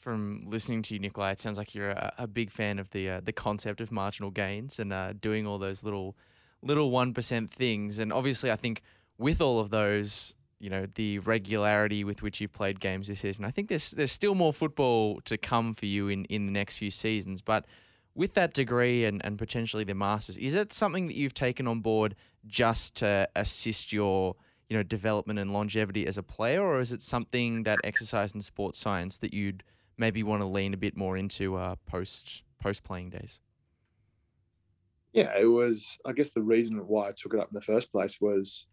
from 0.01 0.43
listening 0.47 0.83
to 0.83 0.95
you, 0.95 1.01
Nikolai. 1.01 1.33
It 1.33 1.41
sounds 1.41 1.57
like 1.57 1.75
you're 1.75 1.91
a, 1.91 2.13
a 2.19 2.27
big 2.27 2.51
fan 2.51 2.81
of 2.81 2.91
the 2.91 3.09
uh, 3.11 3.21
the 3.23 3.33
concept 3.33 3.81
of 3.81 3.93
marginal 3.93 4.33
gains 4.33 4.81
and 4.81 4.93
uh, 4.93 5.13
doing 5.13 5.47
all 5.47 5.59
those 5.59 5.85
little 5.85 6.17
little 6.63 6.91
one 6.91 7.15
percent 7.15 7.53
things. 7.53 8.01
And 8.01 8.13
obviously, 8.13 8.51
I 8.51 8.57
think 8.57 8.83
with 9.19 9.41
all 9.41 9.61
of 9.61 9.71
those, 9.71 10.35
you 10.59 10.69
know, 10.69 10.87
the 10.97 11.21
regularity 11.21 12.03
with 12.03 12.23
which 12.23 12.41
you've 12.41 12.53
played 12.53 12.81
games 12.81 13.07
this 13.07 13.21
season, 13.21 13.45
I 13.45 13.53
think 13.53 13.69
there's 13.69 13.93
there's 13.93 14.13
still 14.13 14.35
more 14.35 14.53
football 14.53 15.21
to 15.27 15.39
come 15.39 15.75
for 15.75 15.87
you 15.87 16.09
in 16.09 16.25
in 16.25 16.47
the 16.47 16.53
next 16.53 16.77
few 16.77 16.91
seasons, 16.91 17.41
but 17.41 17.67
with 18.19 18.35
that 18.35 18.53
degree 18.53 19.05
and, 19.05 19.25
and 19.25 19.39
potentially 19.39 19.85
the 19.85 19.95
masters, 19.95 20.37
is 20.37 20.55
it 20.55 20.73
something 20.73 21.07
that 21.07 21.17
you've 21.17 21.35
taken 21.35 21.67
on 21.67 21.81
board 21.81 22.15
just 22.47 22.97
to 22.97 23.29
assist 23.37 23.93
your 23.93 24.37
you 24.69 24.77
know 24.77 24.83
development 24.83 25.39
and 25.39 25.53
longevity 25.53 26.07
as 26.07 26.19
a 26.19 26.23
player, 26.23 26.63
or 26.63 26.81
is 26.81 26.93
it 26.93 27.01
something 27.01 27.63
that 27.63 27.79
exercise 27.85 28.35
and 28.35 28.45
sports 28.45 28.79
science 28.79 29.17
that 29.19 29.33
you'd 29.33 29.63
maybe 29.97 30.23
want 30.23 30.43
to 30.43 30.47
lean 30.47 30.75
a 30.75 30.77
bit 30.77 30.97
more 30.97 31.17
into 31.17 31.57
uh, 31.57 31.77
post 31.87 32.43
post 32.61 32.85
playing 32.85 33.11
days? 33.11 33.41
yeah, 35.13 35.33
it 35.39 35.47
was. 35.47 35.99
I 36.05 36.13
guess 36.13 36.33
the 36.33 36.43
reason 36.43 36.77
why 36.87 37.09
I 37.09 37.13
took 37.13 37.35
it 37.35 37.41
up 37.41 37.49
in 37.49 37.55
the 37.55 37.61
first 37.61 37.91
place 37.91 38.21
was 38.21 38.67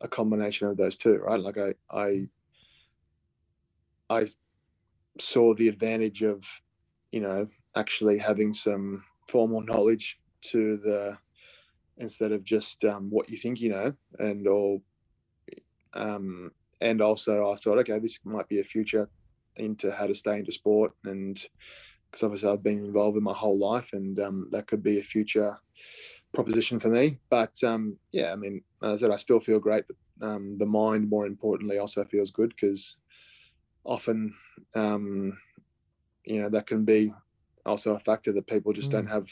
a 0.00 0.08
combination 0.08 0.66
of 0.66 0.76
those 0.76 0.96
two, 0.96 1.16
right? 1.16 1.38
Like 1.38 1.58
I, 1.58 1.74
I, 1.90 2.28
I 4.10 4.26
saw 5.20 5.54
the 5.54 5.68
advantage 5.68 6.22
of, 6.22 6.46
you 7.12 7.20
know, 7.20 7.48
actually 7.76 8.18
having 8.18 8.52
some 8.52 9.04
formal 9.28 9.60
knowledge 9.60 10.18
to 10.42 10.76
the 10.78 11.18
instead 11.96 12.32
of 12.32 12.42
just 12.42 12.84
um, 12.84 13.08
what 13.10 13.28
you 13.28 13.38
think 13.38 13.60
you 13.60 13.70
know, 13.70 13.94
and 14.18 14.48
or, 14.48 14.80
um, 15.94 16.50
and 16.80 17.00
also 17.00 17.50
I 17.50 17.54
thought, 17.56 17.78
okay, 17.78 17.98
this 17.98 18.18
might 18.24 18.48
be 18.48 18.60
a 18.60 18.64
future 18.64 19.08
into 19.56 19.92
how 19.92 20.06
to 20.06 20.14
stay 20.14 20.38
into 20.38 20.50
sport 20.50 20.92
and 21.04 21.40
because 22.14 22.22
obviously 22.22 22.50
I've 22.50 22.62
been 22.62 22.84
involved 22.84 23.16
in 23.16 23.24
my 23.24 23.32
whole 23.32 23.58
life, 23.58 23.90
and 23.92 24.16
um, 24.20 24.48
that 24.52 24.68
could 24.68 24.84
be 24.84 25.00
a 25.00 25.02
future 25.02 25.58
proposition 26.32 26.78
for 26.78 26.88
me. 26.88 27.18
But 27.28 27.54
um, 27.64 27.98
yeah, 28.12 28.32
I 28.32 28.36
mean, 28.36 28.62
as 28.84 28.92
I 28.92 28.96
said, 29.06 29.10
I 29.10 29.16
still 29.16 29.40
feel 29.40 29.58
great. 29.58 29.84
Um, 30.22 30.56
the 30.56 30.66
mind, 30.66 31.10
more 31.10 31.26
importantly, 31.26 31.78
also 31.78 32.04
feels 32.04 32.30
good 32.30 32.50
because 32.50 32.98
often, 33.84 34.32
um, 34.76 35.36
you 36.24 36.40
know, 36.40 36.48
that 36.50 36.68
can 36.68 36.84
be 36.84 37.12
also 37.66 37.94
a 37.94 38.00
factor 38.00 38.32
that 38.32 38.46
people 38.46 38.72
just 38.72 38.88
mm. 38.88 38.92
don't 38.92 39.06
have 39.06 39.28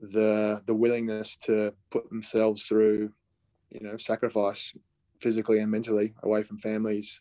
the 0.00 0.62
the 0.66 0.74
willingness 0.74 1.36
to 1.36 1.72
put 1.90 2.08
themselves 2.08 2.64
through, 2.64 3.12
you 3.70 3.80
know, 3.80 3.96
sacrifice 3.96 4.72
physically 5.20 5.60
and 5.60 5.70
mentally 5.70 6.14
away 6.22 6.42
from 6.42 6.58
families 6.58 7.20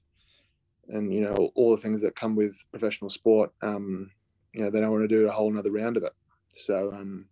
and 0.87 1.13
you 1.13 1.21
know 1.21 1.51
all 1.55 1.71
the 1.71 1.81
things 1.81 2.01
that 2.01 2.15
come 2.15 2.35
with 2.35 2.57
professional 2.71 3.09
sport 3.09 3.51
um, 3.61 4.09
you 4.53 4.63
know 4.63 4.69
they 4.69 4.79
don't 4.79 4.91
want 4.91 5.03
to 5.03 5.07
do 5.07 5.27
a 5.27 5.31
whole 5.31 5.51
another 5.51 5.71
round 5.71 5.97
of 5.97 6.03
it. 6.03 6.13
So 6.55 6.91
um, 6.91 7.25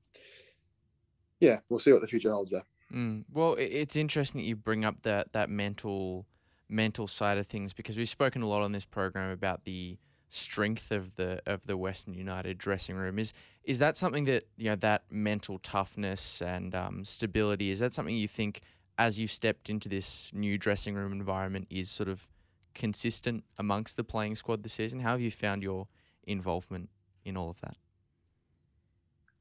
yeah, 1.39 1.59
we'll 1.69 1.79
see 1.79 1.91
what 1.91 2.01
the 2.01 2.07
future 2.07 2.31
holds 2.31 2.51
there. 2.51 2.63
Mm. 2.93 3.25
Well, 3.31 3.55
it's 3.59 3.95
interesting 3.95 4.41
that 4.41 4.47
you 4.47 4.55
bring 4.55 4.85
up 4.85 5.01
that 5.03 5.33
that 5.33 5.49
mental 5.49 6.25
mental 6.69 7.07
side 7.07 7.37
of 7.37 7.47
things 7.47 7.73
because 7.73 7.97
we've 7.97 8.09
spoken 8.09 8.41
a 8.41 8.47
lot 8.47 8.61
on 8.61 8.71
this 8.71 8.85
program 8.85 9.31
about 9.31 9.63
the 9.63 9.97
strength 10.29 10.91
of 10.91 11.15
the 11.15 11.41
of 11.45 11.65
the 11.65 11.77
Western 11.77 12.13
United 12.13 12.57
dressing 12.57 12.95
room. 12.95 13.19
Is 13.19 13.33
is 13.63 13.79
that 13.79 13.97
something 13.97 14.25
that 14.25 14.45
you 14.57 14.69
know 14.69 14.75
that 14.77 15.03
mental 15.09 15.59
toughness 15.59 16.41
and 16.41 16.73
um, 16.75 17.05
stability? 17.05 17.69
Is 17.69 17.79
that 17.79 17.93
something 17.93 18.15
you 18.15 18.27
think 18.27 18.61
as 18.97 19.19
you 19.19 19.27
stepped 19.27 19.69
into 19.69 19.87
this 19.89 20.31
new 20.33 20.57
dressing 20.57 20.95
room 20.95 21.11
environment 21.11 21.67
is 21.69 21.89
sort 21.89 22.09
of 22.09 22.27
consistent 22.73 23.43
amongst 23.57 23.97
the 23.97 24.03
playing 24.03 24.35
squad 24.35 24.63
this 24.63 24.73
season? 24.73 24.99
How 24.99 25.11
have 25.11 25.21
you 25.21 25.31
found 25.31 25.63
your 25.63 25.87
involvement 26.23 26.89
in 27.25 27.37
all 27.37 27.49
of 27.49 27.59
that? 27.61 27.75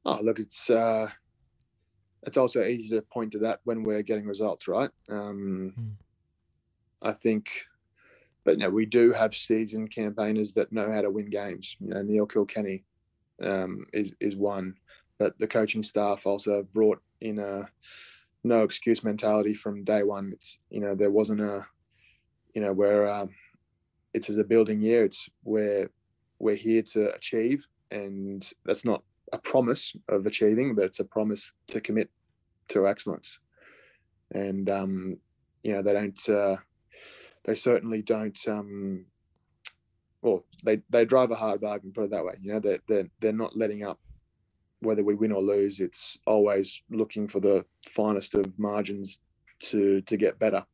Oh, 0.05 0.19
look, 0.21 0.39
it's 0.39 0.69
uh, 0.69 1.09
it's 2.23 2.37
also 2.37 2.63
easy 2.63 2.95
to 2.95 3.01
point 3.01 3.31
to 3.33 3.39
that 3.39 3.59
when 3.63 3.83
we're 3.83 4.03
getting 4.03 4.25
results, 4.25 4.67
right? 4.67 4.89
Um, 5.09 5.73
mm. 5.77 5.91
I 7.01 7.13
think, 7.13 7.65
but 8.47 8.53
you 8.53 8.59
know, 8.59 8.69
we 8.69 8.85
do 8.85 9.11
have 9.11 9.35
seasoned 9.35 9.91
campaigners 9.91 10.53
that 10.53 10.71
know 10.71 10.89
how 10.89 11.01
to 11.01 11.11
win 11.11 11.29
games. 11.29 11.75
You 11.81 11.89
know, 11.89 12.01
Neil 12.01 12.25
Kilkenny 12.25 12.85
um, 13.43 13.85
is 13.91 14.15
is 14.21 14.37
one, 14.37 14.75
but 15.19 15.37
the 15.37 15.47
coaching 15.47 15.83
staff 15.83 16.25
also 16.25 16.65
brought 16.73 17.01
in 17.19 17.39
a 17.39 17.67
no 18.45 18.61
excuse 18.63 19.03
mentality 19.03 19.53
from 19.53 19.83
day 19.83 20.01
one. 20.01 20.31
It's 20.31 20.59
you 20.69 20.79
know 20.79 20.95
there 20.95 21.11
wasn't 21.11 21.41
a 21.41 21.65
you 22.55 22.61
know 22.61 22.71
where 22.71 23.09
um, 23.09 23.31
it's 24.13 24.29
as 24.29 24.37
a 24.37 24.45
building 24.45 24.81
year. 24.81 25.03
It's 25.03 25.27
where 25.43 25.89
we're 26.39 26.55
here 26.55 26.83
to 26.93 27.13
achieve 27.15 27.67
and 27.91 28.49
that's 28.63 28.85
not 28.85 29.03
a 29.33 29.37
promise 29.39 29.93
of 30.07 30.25
achieving, 30.25 30.73
but 30.73 30.85
it's 30.85 31.01
a 31.01 31.03
promise 31.03 31.53
to 31.67 31.81
commit 31.81 32.09
to 32.69 32.87
excellence. 32.87 33.39
And 34.31 34.69
um, 34.69 35.17
you 35.63 35.73
know, 35.73 35.81
they 35.81 35.91
don't. 35.91 36.29
Uh, 36.29 36.55
they 37.47 37.55
certainly 37.55 38.01
don't. 38.01 38.37
Um, 38.47 39.05
well, 40.21 40.45
they 40.63 40.81
they 40.89 41.05
drive 41.05 41.31
a 41.31 41.35
hard 41.35 41.61
bargain. 41.61 41.93
Put 41.93 42.03
it 42.03 42.11
that 42.11 42.25
way. 42.25 42.35
You 42.39 42.53
know, 42.53 42.59
they're 42.59 42.79
they're 42.87 43.09
they're 43.19 43.33
not 43.33 43.57
letting 43.57 43.83
up. 43.83 43.99
Whether 44.81 45.03
we 45.03 45.15
win 45.15 45.31
or 45.31 45.41
lose, 45.41 45.79
it's 45.79 46.19
always 46.27 46.83
looking 46.91 47.27
for 47.27 47.39
the 47.39 47.65
finest 47.87 48.35
of 48.35 48.59
margins 48.59 49.17
to 49.59 50.01
to 50.01 50.17
get 50.17 50.37
better. 50.37 50.65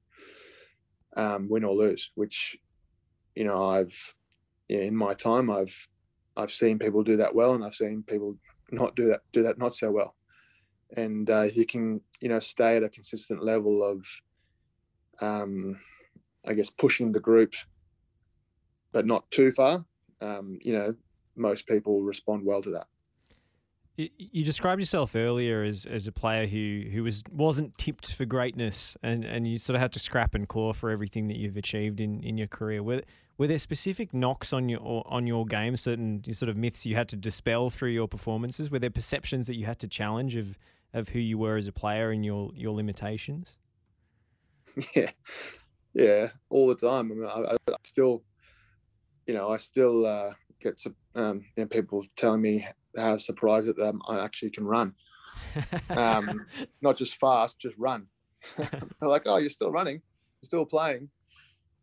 Um, 1.16 1.48
win 1.48 1.64
or 1.64 1.76
lose, 1.76 2.12
which 2.16 2.58
you 3.36 3.46
know 3.46 3.70
I've 3.70 4.16
in 4.68 4.96
my 4.96 5.14
time 5.14 5.50
I've 5.50 5.88
I've 6.36 6.52
seen 6.52 6.80
people 6.80 7.04
do 7.04 7.18
that 7.18 7.36
well, 7.36 7.54
and 7.54 7.64
I've 7.64 7.76
seen 7.76 8.04
people 8.06 8.36
not 8.72 8.96
do 8.96 9.08
that 9.10 9.22
do 9.32 9.44
that 9.44 9.60
not 9.60 9.76
so 9.76 9.92
well. 9.92 10.16
And 10.98 11.30
uh, 11.30 11.48
you 11.54 11.66
can 11.66 12.02
you 12.20 12.30
know 12.30 12.40
stay 12.40 12.78
at 12.78 12.84
a 12.84 12.90
consistent 12.90 13.44
level 13.44 13.84
of, 13.84 14.06
um, 15.22 15.80
I 16.46 16.54
guess, 16.54 16.70
pushing 16.70 17.12
the 17.12 17.20
group, 17.20 17.54
but 18.92 19.06
not 19.06 19.30
too 19.32 19.52
far. 19.52 19.86
Um, 20.22 20.60
you 20.62 20.74
know, 20.74 20.96
most 21.36 21.68
people 21.68 22.02
respond 22.02 22.46
well 22.46 22.62
to 22.62 22.72
that. 22.72 22.88
You 23.96 24.44
described 24.44 24.82
yourself 24.82 25.16
earlier 25.16 25.62
as, 25.62 25.86
as 25.86 26.08
a 26.08 26.12
player 26.12 26.48
who, 26.48 26.86
who 26.92 27.04
was 27.04 27.22
wasn't 27.32 27.78
tipped 27.78 28.12
for 28.12 28.26
greatness, 28.26 28.98
and, 29.04 29.24
and 29.24 29.48
you 29.48 29.60
sort 29.60 29.76
of 29.76 29.82
had 29.82 29.92
to 29.92 30.00
scrap 30.00 30.34
and 30.34 30.48
claw 30.48 30.74
for 30.74 30.90
everything 30.90 31.28
that 31.28 31.38
you've 31.38 31.58
achieved 31.58 32.00
in, 32.00 32.24
in 32.24 32.36
your 32.36 32.48
career. 32.48 32.82
Were, 32.82 33.04
were 33.38 33.46
there 33.46 33.60
specific 33.60 34.12
knocks 34.12 34.52
on 34.52 34.68
your 34.68 35.04
on 35.06 35.28
your 35.28 35.46
game? 35.46 35.78
Certain 35.78 36.24
sort 36.34 36.50
of 36.50 36.58
myths 36.58 36.88
you 36.88 36.96
had 36.96 37.08
to 37.10 37.16
dispel 37.16 37.70
through 37.70 37.92
your 37.92 38.08
performances. 38.08 38.72
Were 38.72 38.80
there 38.80 38.90
perceptions 38.90 39.46
that 39.46 39.58
you 39.58 39.66
had 39.66 39.78
to 39.80 39.88
challenge 39.88 40.36
of 40.36 40.58
of 40.94 41.10
who 41.10 41.20
you 41.20 41.38
were 41.38 41.58
as 41.58 41.68
a 41.68 41.72
player 41.72 42.10
and 42.10 42.26
your 42.26 42.52
your 42.56 42.74
limitations? 42.74 43.58
Yeah, 44.96 45.12
yeah, 45.94 46.30
all 46.50 46.68
the 46.68 46.76
time. 46.76 47.12
I, 47.12 47.16
mean, 47.16 47.26
I, 47.28 47.72
I 47.72 47.76
still, 47.84 48.24
you 49.28 49.34
know, 49.34 49.50
I 49.50 49.58
still 49.58 50.06
uh, 50.06 50.32
get 50.62 50.80
some 50.80 50.96
um, 51.16 51.46
you 51.56 51.64
know, 51.64 51.68
people 51.68 52.04
telling 52.16 52.42
me 52.42 52.66
how 52.98 53.18
surprised 53.18 53.68
that 53.68 53.80
um, 53.80 54.02
I 54.08 54.24
actually 54.24 54.52
can 54.52 54.66
run. 54.66 54.94
Um, 55.90 56.46
not 56.82 56.98
just 56.98 57.20
fast, 57.20 57.60
just 57.60 57.78
run. 57.78 58.08
They're 58.58 58.70
like, 59.02 59.24
oh, 59.26 59.38
you're 59.38 59.50
still 59.50 59.72
running, 59.72 59.96
you're 59.96 60.48
still 60.48 60.66
playing. 60.66 61.10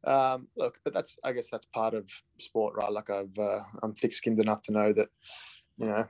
Um, 0.04 0.48
look, 0.56 0.78
but 0.82 0.94
that's 0.94 1.18
I 1.22 1.32
guess 1.32 1.50
that's 1.50 1.66
part 1.66 1.94
of 1.94 2.08
sport, 2.38 2.74
right? 2.76 2.92
Like 2.92 3.10
I've 3.10 3.38
uh, 3.38 3.60
I'm 3.82 3.94
thick-skinned 3.94 4.40
enough 4.40 4.62
to 4.62 4.72
know 4.72 4.92
that 4.94 5.08
you 5.76 5.86
know 5.86 6.06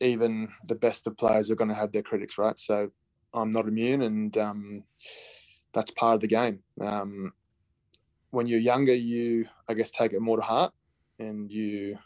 even 0.00 0.48
the 0.66 0.74
best 0.74 1.06
of 1.06 1.16
players 1.16 1.50
are 1.50 1.54
going 1.54 1.68
to 1.68 1.74
have 1.74 1.92
their 1.92 2.02
critics, 2.02 2.38
right? 2.38 2.58
So 2.58 2.90
I'm 3.32 3.50
not 3.50 3.68
immune, 3.68 4.02
and 4.02 4.36
um, 4.38 4.82
that's 5.72 5.90
part 5.92 6.14
of 6.14 6.20
the 6.20 6.28
game. 6.28 6.60
Um, 6.80 7.32
when 8.30 8.46
you're 8.46 8.60
younger, 8.60 8.94
you 8.94 9.46
I 9.68 9.74
guess 9.74 9.90
take 9.90 10.12
it 10.12 10.20
more 10.20 10.36
to 10.36 10.42
heart, 10.42 10.72
and 11.18 11.50
you 11.50 11.98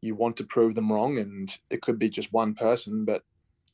you 0.00 0.14
want 0.14 0.36
to 0.36 0.44
prove 0.44 0.74
them 0.74 0.92
wrong, 0.92 1.18
and 1.18 1.56
it 1.70 1.82
could 1.82 1.98
be 1.98 2.10
just 2.10 2.32
one 2.32 2.54
person, 2.54 3.04
but 3.04 3.22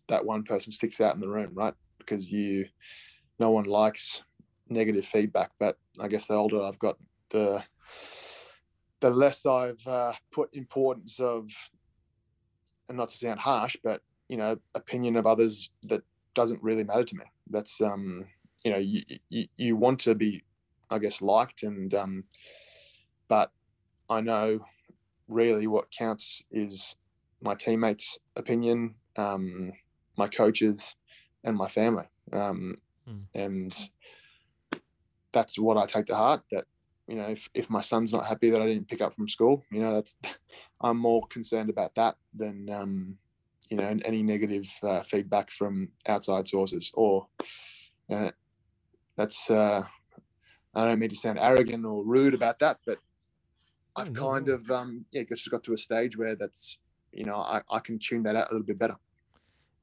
that 0.08 0.24
one 0.24 0.42
person 0.42 0.72
sticks 0.72 1.00
out 1.00 1.14
in 1.14 1.20
the 1.20 1.28
room, 1.28 1.50
right? 1.54 1.74
Because 1.98 2.30
you, 2.30 2.66
no 3.38 3.50
one 3.50 3.64
likes 3.64 4.22
negative 4.68 5.04
feedback. 5.04 5.50
But 5.58 5.76
I 6.00 6.08
guess 6.08 6.26
the 6.26 6.34
older 6.34 6.62
I've 6.62 6.78
got, 6.78 6.96
the 7.30 7.62
the 9.00 9.10
less 9.10 9.44
I've 9.46 9.84
uh, 9.86 10.12
put 10.30 10.54
importance 10.54 11.18
of, 11.18 11.50
and 12.88 12.96
not 12.96 13.08
to 13.08 13.16
sound 13.16 13.40
harsh, 13.40 13.76
but 13.82 14.00
you 14.28 14.36
know, 14.36 14.56
opinion 14.74 15.16
of 15.16 15.26
others 15.26 15.70
that 15.84 16.02
doesn't 16.34 16.62
really 16.62 16.84
matter 16.84 17.04
to 17.04 17.16
me. 17.16 17.24
That's 17.50 17.80
um, 17.80 18.26
you 18.64 18.70
know, 18.70 18.78
you 18.78 19.02
you, 19.28 19.46
you 19.56 19.76
want 19.76 20.00
to 20.00 20.14
be, 20.14 20.42
I 20.90 20.98
guess, 20.98 21.20
liked, 21.22 21.62
and 21.62 21.92
um, 21.94 22.24
but 23.28 23.50
I 24.08 24.20
know 24.20 24.60
really 25.28 25.66
what 25.66 25.90
counts 25.90 26.42
is 26.50 26.96
my 27.40 27.54
teammates' 27.54 28.18
opinion, 28.36 28.94
um, 29.16 29.72
my 30.16 30.28
coaches, 30.28 30.94
and 31.44 31.56
my 31.56 31.68
family. 31.68 32.04
Um, 32.32 32.76
mm. 33.08 33.22
And 33.34 33.88
that's 35.32 35.58
what 35.58 35.76
I 35.76 35.86
take 35.86 36.06
to 36.06 36.16
heart. 36.16 36.42
That 36.50 36.64
you 37.08 37.16
know, 37.16 37.28
if, 37.28 37.48
if 37.54 37.68
my 37.68 37.80
son's 37.80 38.12
not 38.12 38.26
happy 38.26 38.50
that 38.50 38.62
I 38.62 38.66
didn't 38.66 38.88
pick 38.88 39.00
up 39.00 39.14
from 39.14 39.28
school, 39.28 39.64
you 39.70 39.80
know, 39.80 39.94
that's 39.94 40.16
I'm 40.80 40.98
more 40.98 41.26
concerned 41.28 41.70
about 41.70 41.94
that 41.96 42.16
than 42.34 42.68
um, 42.70 43.16
you 43.68 43.76
know 43.76 43.98
any 44.04 44.22
negative 44.22 44.68
uh, 44.82 45.02
feedback 45.02 45.50
from 45.50 45.88
outside 46.06 46.48
sources. 46.48 46.90
Or 46.94 47.26
uh, 48.10 48.30
that's 49.16 49.50
uh, 49.50 49.82
I 50.74 50.84
don't 50.84 50.98
mean 50.98 51.10
to 51.10 51.16
sound 51.16 51.38
arrogant 51.38 51.84
or 51.84 52.04
rude 52.04 52.34
about 52.34 52.58
that, 52.60 52.78
but 52.86 52.98
I've 53.96 54.12
kind 54.14 54.48
of 54.48 54.70
um, 54.70 55.04
yeah 55.10 55.22
just 55.28 55.50
got 55.50 55.62
to 55.64 55.74
a 55.74 55.78
stage 55.78 56.16
where 56.16 56.34
that's 56.34 56.78
you 57.12 57.24
know 57.24 57.36
I, 57.36 57.60
I 57.70 57.78
can 57.80 57.98
tune 57.98 58.22
that 58.24 58.36
out 58.36 58.50
a 58.50 58.52
little 58.52 58.66
bit 58.66 58.78
better. 58.78 58.96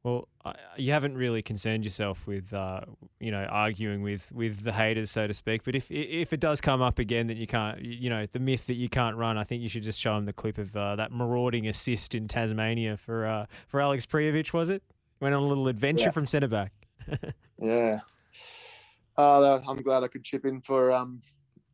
Well, 0.01 0.29
you 0.77 0.93
haven't 0.93 1.17
really 1.17 1.41
concerned 1.41 1.83
yourself 1.83 2.25
with, 2.25 2.53
uh, 2.53 2.79
you 3.19 3.31
know, 3.31 3.43
arguing 3.43 4.01
with, 4.01 4.31
with 4.31 4.63
the 4.63 4.71
haters, 4.71 5.11
so 5.11 5.27
to 5.27 5.33
speak. 5.33 5.65
But 5.65 5.75
if 5.75 5.91
if 5.91 6.31
it 6.31 6.39
does 6.39 6.61
come 6.61 6.81
up 6.81 6.99
again 6.99 7.27
that 7.27 7.35
you 7.35 7.45
can't, 7.45 7.81
you 7.81 8.09
know, 8.09 8.25
the 8.31 8.39
myth 8.39 8.65
that 8.67 8.75
you 8.75 8.87
can't 8.87 9.17
run, 9.17 9.37
I 9.37 9.43
think 9.43 9.61
you 9.61 9.67
should 9.67 9.83
just 9.83 9.99
show 9.99 10.15
them 10.15 10.25
the 10.25 10.31
clip 10.31 10.57
of 10.57 10.73
uh, 10.75 10.95
that 10.95 11.11
marauding 11.11 11.67
assist 11.67 12.15
in 12.15 12.29
Tasmania 12.29 12.95
for 12.95 13.27
uh, 13.27 13.45
for 13.67 13.81
Alex 13.81 14.05
Prijovic, 14.05 14.53
was 14.53 14.69
it? 14.69 14.81
Went 15.19 15.35
on 15.35 15.43
a 15.43 15.45
little 15.45 15.67
adventure 15.67 16.05
Yeah. 16.05 16.11
from 16.11 16.25
centre 16.25 16.47
back. 16.47 16.71
Yeah. 17.61 17.99
Uh, 19.19 19.61
I'm 19.67 19.81
glad 19.81 20.03
I 20.03 20.07
could 20.07 20.23
chip 20.23 20.45
in 20.45 20.61
for 20.61 20.91
um, 20.91 21.21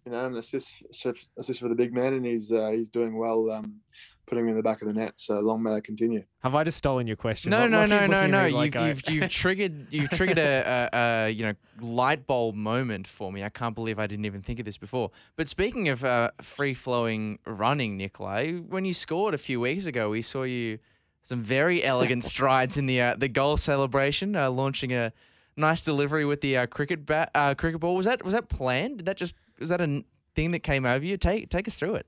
you 0.06 0.12
know, 0.12 0.26
an 0.26 0.36
assist 0.36 0.74
assist 0.90 1.30
assist 1.38 1.60
for 1.60 1.70
the 1.70 1.76
big 1.76 1.94
man, 1.94 2.14
and 2.14 2.26
he's 2.26 2.52
uh, 2.52 2.70
he's 2.72 2.90
doing 2.90 3.18
well. 3.18 3.52
Um, 3.52 3.82
putting 4.28 4.44
me 4.44 4.50
in 4.50 4.58
the 4.58 4.64
back 4.64 4.82
of 4.82 4.88
the 4.88 4.94
net. 4.94 5.14
So 5.18 5.40
long 5.40 5.62
may 5.62 5.72
that 5.76 5.84
continue. 5.84 6.24
Have 6.42 6.56
I 6.56 6.64
just 6.64 6.80
stolen 6.80 7.06
your 7.06 7.16
question? 7.16 7.52
No, 7.52 7.60
Lock- 7.68 7.70
no, 7.70 7.86
no, 7.86 8.08
no, 8.08 8.26
no. 8.26 8.40
me 8.44 8.48
You've, 8.48 8.56
like 8.56 8.76
I- 8.76 8.88
you've, 8.88 9.10
you've 9.10 9.30
triggered 9.30 9.88
you've 9.92 10.10
triggered 10.10 10.40
a, 10.40 10.90
a, 10.92 10.98
a 11.28 11.30
you 11.30 11.46
know 11.46 11.54
light 11.80 12.26
bulb 12.26 12.56
moment 12.56 13.06
for 13.06 13.32
me. 13.32 13.44
I 13.44 13.50
can't 13.50 13.76
believe 13.76 14.00
I 14.00 14.08
didn't 14.08 14.26
even 14.26 14.42
think 14.42 14.58
of 14.60 14.66
this 14.66 14.78
before. 14.78 15.12
But 15.36 15.48
speaking 15.48 15.90
of 15.90 16.04
uh, 16.04 16.32
free 16.42 16.74
flowing 16.74 17.40
running, 17.46 17.98
Nikolai, 17.98 18.54
when 18.54 18.86
you 18.86 18.94
scored 18.94 19.36
a 19.36 19.40
few 19.40 19.60
weeks 19.62 19.86
ago, 19.86 20.10
we 20.10 20.22
saw 20.24 20.44
you 20.44 20.80
some 21.22 21.42
very 21.42 21.84
elegant 21.84 22.24
strides 22.34 22.78
in 22.80 22.88
the 22.88 23.02
uh, 23.02 23.16
the 23.16 23.30
goal 23.30 23.58
celebration, 23.58 24.36
uh, 24.36 24.50
launching 24.50 24.92
a 24.94 25.14
nice 25.58 25.82
delivery 25.82 26.26
with 26.26 26.42
the 26.42 26.58
uh, 26.58 26.66
cricket 26.68 27.06
bat 27.06 27.32
uh, 27.36 27.56
cricket 27.56 27.80
ball. 27.80 27.96
Was 27.96 28.06
that 28.06 28.24
was 28.24 28.34
that 28.34 28.50
planned? 28.50 28.98
Did 28.98 29.06
that 29.08 29.18
just 29.18 29.36
was 29.60 29.70
that 29.70 29.82
a 29.82 30.04
thing 30.36 30.52
that 30.52 30.60
came 30.60 30.86
over 30.86 31.04
you? 31.06 31.18
Take 31.18 31.50
take 31.50 31.68
us 31.68 31.74
through 31.76 31.96
it. 31.96 32.08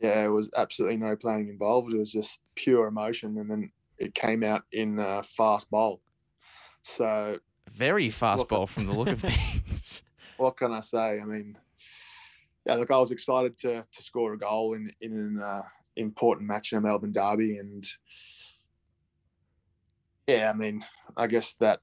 Yeah, 0.00 0.24
it 0.24 0.28
was 0.28 0.50
absolutely 0.56 0.98
no 0.98 1.16
planning 1.16 1.48
involved. 1.48 1.92
It 1.92 1.98
was 1.98 2.12
just 2.12 2.40
pure 2.54 2.86
emotion, 2.86 3.38
and 3.38 3.50
then 3.50 3.70
it 3.98 4.14
came 4.14 4.42
out 4.42 4.64
in 4.72 4.98
a 4.98 5.22
fast 5.22 5.70
bowl. 5.70 6.00
So 6.82 7.38
Very 7.70 8.10
fast 8.10 8.40
Look- 8.40 8.48
ball 8.50 8.66
from 8.66 8.86
the 8.86 8.92
look 8.92 9.08
of 9.08 9.20
things. 9.22 10.02
what 10.36 10.56
can 10.56 10.72
I 10.72 10.80
say? 10.80 11.18
I 11.20 11.24
mean, 11.24 11.56
yeah, 12.66 12.74
look, 12.74 12.90
I 12.90 12.98
was 12.98 13.10
excited 13.10 13.56
to 13.60 13.86
to 13.90 14.02
score 14.02 14.34
a 14.34 14.38
goal 14.38 14.74
in 14.74 14.92
in 15.00 15.12
an 15.12 15.42
uh, 15.42 15.62
important 15.96 16.46
match 16.46 16.72
in 16.72 16.78
a 16.78 16.80
Melbourne 16.82 17.12
derby, 17.12 17.56
and 17.56 17.86
yeah, 20.26 20.50
I 20.50 20.52
mean, 20.56 20.84
I 21.16 21.26
guess 21.26 21.54
that 21.56 21.80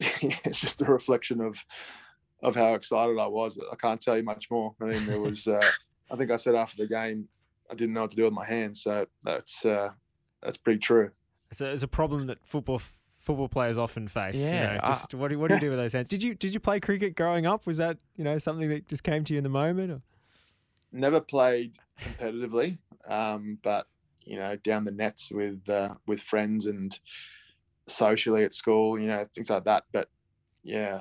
it's 0.00 0.60
just 0.60 0.80
a 0.80 0.84
reflection 0.84 1.40
of 1.40 1.64
of 2.42 2.54
how 2.54 2.74
excited 2.74 3.18
I 3.18 3.26
was. 3.26 3.58
I 3.72 3.76
can't 3.76 4.00
tell 4.00 4.16
you 4.16 4.22
much 4.22 4.50
more. 4.50 4.74
I 4.80 4.84
mean, 4.84 5.06
there 5.06 5.20
was, 5.28 5.46
uh, 5.46 5.70
I 6.10 6.16
think 6.16 6.30
I 6.30 6.36
said 6.36 6.54
after 6.54 6.76
the 6.82 6.86
game, 6.88 7.26
I 7.70 7.74
didn't 7.74 7.94
know 7.94 8.02
what 8.02 8.10
to 8.10 8.16
do 8.16 8.24
with 8.24 8.34
my 8.34 8.44
hands, 8.44 8.82
so 8.82 9.06
that's 9.22 9.64
uh, 9.64 9.90
that's 10.42 10.58
pretty 10.58 10.80
true. 10.80 11.10
It's 11.50 11.60
a, 11.60 11.70
it's 11.70 11.82
a 11.82 11.88
problem 11.88 12.26
that 12.26 12.38
football 12.44 12.82
football 13.18 13.48
players 13.48 13.78
often 13.78 14.06
face. 14.08 14.36
you 14.36 14.42
Yeah, 14.42 14.74
know, 14.74 14.80
I- 14.82 14.88
just 14.88 15.14
what 15.14 15.28
do 15.28 15.38
what 15.38 15.48
do 15.48 15.54
you 15.54 15.60
do 15.60 15.70
with 15.70 15.78
those 15.78 15.92
hands? 15.94 16.08
Did 16.08 16.22
you 16.22 16.34
did 16.34 16.52
you 16.52 16.60
play 16.60 16.80
cricket 16.80 17.14
growing 17.16 17.46
up? 17.46 17.66
Was 17.66 17.78
that 17.78 17.96
you 18.16 18.24
know 18.24 18.36
something 18.38 18.68
that 18.68 18.86
just 18.88 19.02
came 19.04 19.24
to 19.24 19.32
you 19.32 19.38
in 19.38 19.44
the 19.44 19.50
moment? 19.50 19.90
Or? 19.92 20.02
never 20.92 21.20
played 21.20 21.76
competitively, 22.00 22.78
um, 23.08 23.58
but 23.62 23.86
you 24.24 24.36
know, 24.38 24.56
down 24.56 24.84
the 24.84 24.90
nets 24.90 25.30
with 25.32 25.68
uh, 25.68 25.94
with 26.06 26.20
friends 26.20 26.66
and 26.66 26.98
socially 27.86 28.44
at 28.44 28.54
school, 28.54 28.98
you 28.98 29.06
know, 29.06 29.26
things 29.34 29.50
like 29.50 29.64
that. 29.64 29.84
But 29.92 30.08
yeah, 30.62 31.00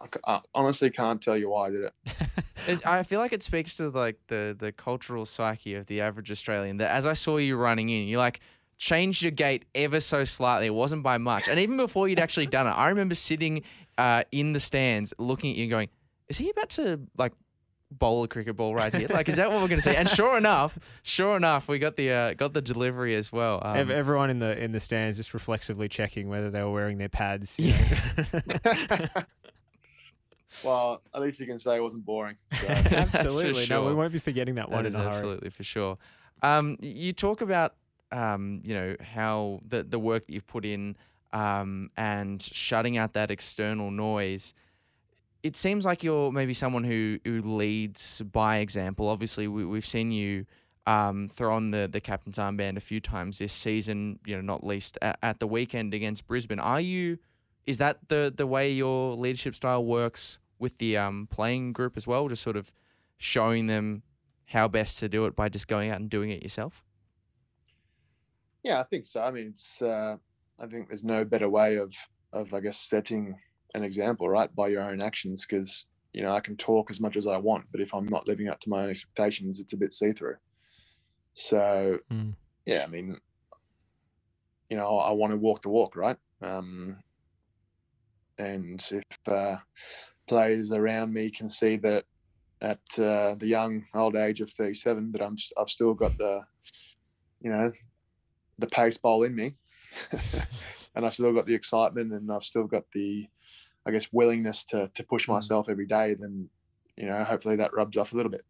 I, 0.00 0.06
I 0.26 0.40
honestly 0.54 0.90
can't 0.90 1.20
tell 1.20 1.36
you 1.36 1.50
why 1.50 1.68
I 1.68 1.70
did 1.70 1.84
it. 2.68 2.86
I 2.86 3.02
feel 3.02 3.20
like 3.20 3.32
it 3.32 3.42
speaks 3.42 3.76
to 3.78 3.90
like 3.90 4.18
the 4.28 4.56
the 4.58 4.72
cultural 4.72 5.26
psyche 5.26 5.74
of 5.74 5.86
the 5.86 6.00
average 6.00 6.30
Australian. 6.30 6.78
That 6.78 6.90
as 6.90 7.06
I 7.06 7.12
saw 7.12 7.36
you 7.36 7.56
running 7.56 7.90
in, 7.90 8.06
you 8.06 8.18
like 8.18 8.40
changed 8.78 9.22
your 9.22 9.32
gait 9.32 9.64
ever 9.74 10.00
so 10.00 10.24
slightly. 10.24 10.66
It 10.66 10.74
wasn't 10.74 11.02
by 11.02 11.18
much, 11.18 11.48
and 11.48 11.58
even 11.58 11.76
before 11.76 12.08
you'd 12.08 12.18
actually 12.18 12.46
done 12.46 12.66
it, 12.66 12.70
I 12.70 12.88
remember 12.88 13.14
sitting 13.14 13.62
uh, 13.98 14.24
in 14.32 14.52
the 14.52 14.60
stands 14.60 15.14
looking 15.18 15.50
at 15.50 15.56
you, 15.56 15.64
and 15.64 15.70
going, 15.70 15.88
"Is 16.28 16.38
he 16.38 16.50
about 16.50 16.70
to 16.70 17.00
like?" 17.16 17.32
Bowl 17.90 18.24
a 18.24 18.28
cricket 18.28 18.56
ball 18.56 18.74
right 18.74 18.92
here. 18.92 19.06
Like, 19.08 19.28
is 19.28 19.36
that 19.36 19.50
what 19.50 19.60
we're 19.60 19.68
going 19.68 19.80
to 19.80 19.82
see? 19.82 19.94
And 19.94 20.08
sure 20.08 20.36
enough, 20.36 20.76
sure 21.02 21.36
enough, 21.36 21.68
we 21.68 21.78
got 21.78 21.94
the 21.94 22.10
uh, 22.10 22.34
got 22.34 22.52
the 22.52 22.60
delivery 22.60 23.14
as 23.14 23.30
well. 23.30 23.60
Um, 23.64 23.90
Everyone 23.90 24.28
in 24.28 24.40
the 24.40 24.60
in 24.60 24.72
the 24.72 24.80
stands 24.80 25.16
just 25.16 25.32
reflexively 25.32 25.88
checking 25.88 26.28
whether 26.28 26.50
they 26.50 26.62
were 26.62 26.72
wearing 26.72 26.98
their 26.98 27.08
pads. 27.08 27.56
you 27.60 27.72
know. 27.72 29.06
well, 30.64 31.02
at 31.14 31.22
least 31.22 31.38
you 31.38 31.46
can 31.46 31.58
say 31.58 31.76
it 31.76 31.82
wasn't 31.82 32.04
boring. 32.04 32.36
So. 32.60 32.66
That's 32.66 33.10
for 33.10 33.18
absolutely. 33.18 33.66
No, 33.68 33.84
we 33.84 33.94
won't 33.94 34.12
be 34.12 34.18
forgetting 34.18 34.56
that, 34.56 34.68
That 34.68 34.74
one 34.74 34.86
is 34.86 34.94
in 34.94 35.00
a 35.00 35.04
hurry. 35.04 35.12
absolutely 35.12 35.50
for 35.50 35.62
sure. 35.62 35.98
Um, 36.42 36.76
you 36.80 37.12
talk 37.12 37.40
about 37.40 37.74
um, 38.12 38.60
you 38.64 38.74
know 38.74 38.96
how 39.00 39.60
the 39.66 39.82
the 39.82 39.98
work 39.98 40.26
that 40.26 40.32
you've 40.32 40.46
put 40.46 40.64
in 40.64 40.96
um, 41.32 41.90
and 41.96 42.40
shutting 42.42 42.96
out 42.96 43.12
that 43.12 43.30
external 43.30 43.90
noise. 43.90 44.54
It 45.46 45.54
seems 45.54 45.84
like 45.84 46.02
you're 46.02 46.32
maybe 46.32 46.54
someone 46.54 46.82
who 46.82 47.18
who 47.24 47.40
leads 47.40 48.20
by 48.22 48.58
example. 48.58 49.08
Obviously, 49.08 49.46
we, 49.46 49.64
we've 49.64 49.86
seen 49.86 50.10
you 50.10 50.44
um, 50.88 51.28
throw 51.28 51.54
on 51.54 51.70
the 51.70 51.86
the 51.86 52.00
captain's 52.00 52.38
armband 52.38 52.76
a 52.76 52.80
few 52.80 53.00
times 53.00 53.38
this 53.38 53.52
season. 53.52 54.18
You 54.26 54.34
know, 54.34 54.42
not 54.42 54.66
least 54.66 54.98
at, 55.00 55.18
at 55.22 55.38
the 55.38 55.46
weekend 55.46 55.94
against 55.94 56.26
Brisbane. 56.26 56.58
Are 56.58 56.80
you? 56.80 57.18
Is 57.64 57.78
that 57.78 58.08
the 58.08 58.32
the 58.34 58.46
way 58.46 58.72
your 58.72 59.14
leadership 59.14 59.54
style 59.54 59.84
works 59.84 60.40
with 60.58 60.78
the 60.78 60.96
um, 60.96 61.28
playing 61.30 61.72
group 61.72 61.96
as 61.96 62.08
well? 62.08 62.28
Just 62.28 62.42
sort 62.42 62.56
of 62.56 62.72
showing 63.16 63.68
them 63.68 64.02
how 64.46 64.66
best 64.66 64.98
to 64.98 65.08
do 65.08 65.26
it 65.26 65.36
by 65.36 65.48
just 65.48 65.68
going 65.68 65.90
out 65.90 66.00
and 66.00 66.10
doing 66.10 66.30
it 66.30 66.42
yourself? 66.42 66.82
Yeah, 68.64 68.80
I 68.80 68.82
think 68.82 69.06
so. 69.06 69.22
I 69.22 69.30
mean, 69.30 69.48
it's. 69.48 69.80
Uh, 69.80 70.16
I 70.58 70.66
think 70.66 70.88
there's 70.88 71.04
no 71.04 71.24
better 71.24 71.48
way 71.48 71.76
of 71.76 71.94
of 72.32 72.52
I 72.52 72.58
guess 72.58 72.78
setting 72.78 73.36
an 73.76 73.84
example, 73.84 74.28
right, 74.28 74.52
by 74.54 74.68
your 74.68 74.82
own 74.82 75.00
actions. 75.00 75.46
Because 75.46 75.86
you 76.12 76.22
know, 76.22 76.32
I 76.32 76.40
can 76.40 76.56
talk 76.56 76.90
as 76.90 76.98
much 76.98 77.16
as 77.18 77.26
I 77.26 77.36
want, 77.36 77.66
but 77.70 77.82
if 77.82 77.92
I'm 77.94 78.06
not 78.06 78.26
living 78.26 78.48
up 78.48 78.58
to 78.60 78.70
my 78.70 78.84
own 78.84 78.90
expectations, 78.90 79.60
it's 79.60 79.74
a 79.74 79.76
bit 79.76 79.92
see 79.92 80.12
through. 80.12 80.36
So, 81.34 81.98
Mm. 82.10 82.34
yeah, 82.64 82.84
I 82.84 82.86
mean, 82.86 83.20
you 84.70 84.78
know, 84.78 84.98
I 84.98 85.10
want 85.12 85.32
to 85.32 85.36
walk 85.36 85.60
the 85.60 85.68
walk, 85.68 85.94
right? 85.94 86.16
Um, 86.40 86.96
and 88.38 88.80
if 88.90 89.28
uh, 89.28 89.56
players 90.26 90.72
around 90.72 91.12
me 91.12 91.30
can 91.30 91.50
see 91.50 91.76
that 91.76 92.04
at 92.62 92.80
uh, 92.98 93.34
the 93.34 93.46
young 93.46 93.84
old 93.94 94.16
age 94.16 94.40
of 94.40 94.50
37 94.50 95.12
that 95.12 95.22
I'm 95.22 95.36
I've 95.58 95.68
still 95.68 95.92
got 95.92 96.16
the 96.16 96.42
you 97.40 97.50
know 97.50 97.70
the 98.58 98.66
pace 98.68 98.96
bowl 98.96 99.24
in 99.24 99.34
me 99.34 99.56
and 100.94 101.04
I've 101.04 101.12
still 101.12 101.34
got 101.34 101.44
the 101.44 101.54
excitement 101.54 102.12
and 102.12 102.32
I've 102.32 102.42
still 102.42 102.64
got 102.64 102.84
the 102.92 103.26
I 103.86 103.90
guess 103.90 104.08
willingness 104.12 104.64
to 104.66 104.88
to 104.94 105.04
push 105.04 105.28
myself 105.28 105.68
every 105.68 105.86
day 105.86 106.14
then 106.18 106.48
you 106.96 107.06
know 107.06 107.22
hopefully 107.24 107.56
that 107.56 107.74
rubs 107.74 107.96
off 107.96 108.12
a 108.12 108.16
little 108.16 108.32
bit 108.32 108.42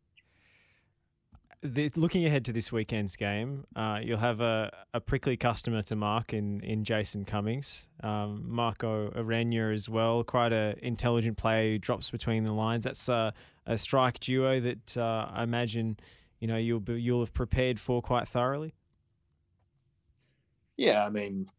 the, 1.63 1.91
looking 1.97 2.25
ahead 2.27 2.45
to 2.47 2.53
this 2.53 2.71
weekend's 2.71 3.17
game, 3.17 3.65
uh, 3.75 3.99
you'll 4.03 4.19
have 4.19 4.41
a, 4.41 4.71
a 4.95 5.01
prickly 5.01 5.37
customer 5.37 5.83
to 5.83 5.97
mark 5.97 6.33
in, 6.33 6.61
in 6.61 6.85
Jason 6.85 7.25
Cummings. 7.25 7.89
Um, 8.03 8.45
Marco 8.47 9.11
Arena 9.17 9.73
as 9.73 9.89
well, 9.89 10.23
quite 10.23 10.53
a 10.53 10.77
intelligent 10.83 11.37
player 11.37 11.73
who 11.73 11.79
drops 11.79 12.11
between 12.11 12.45
the 12.45 12.53
lines. 12.53 12.85
That's 12.85 13.09
uh, 13.09 13.33
a 13.67 13.79
strike 13.79 14.21
duo 14.21 14.61
that 14.61 14.97
uh, 14.97 15.29
I 15.33 15.43
imagine 15.43 15.99
you 16.41 16.47
know 16.47 16.57
you'll 16.57 16.81
be, 16.81 17.01
you'll 17.01 17.21
have 17.21 17.33
prepared 17.33 17.81
for 17.81 18.03
quite 18.03 18.29
thoroughly. 18.29 18.75
yeah 20.77 21.05
I 21.05 21.09
mean 21.09 21.51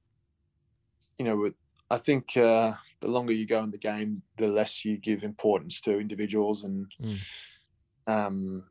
you 1.17 1.25
know 1.25 1.35
with 1.35 1.55
I 1.89 1.97
think 1.97 2.35
uh, 2.35 2.73
the 2.99 3.07
longer 3.07 3.33
you 3.33 3.45
go 3.45 3.63
in 3.63 3.71
the 3.71 3.77
game 3.77 4.21
the 4.37 4.47
less 4.47 4.83
you 4.83 4.97
give 4.97 5.23
importance 5.23 5.81
to 5.81 5.99
individuals 5.99 6.63
and 6.63 6.87
Mm. 7.01 7.17
um, 8.07 8.63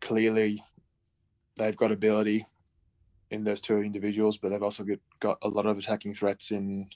clearly 0.00 0.62
they've 1.56 1.76
got 1.76 1.92
ability 1.92 2.46
in 3.30 3.44
those 3.44 3.60
two 3.60 3.82
individuals, 3.82 4.36
but 4.38 4.50
they've 4.50 4.62
also 4.62 4.84
got, 4.84 4.98
got 5.20 5.38
a 5.42 5.48
lot 5.48 5.66
of 5.66 5.78
attacking 5.78 6.14
threats 6.14 6.50
in 6.50 6.88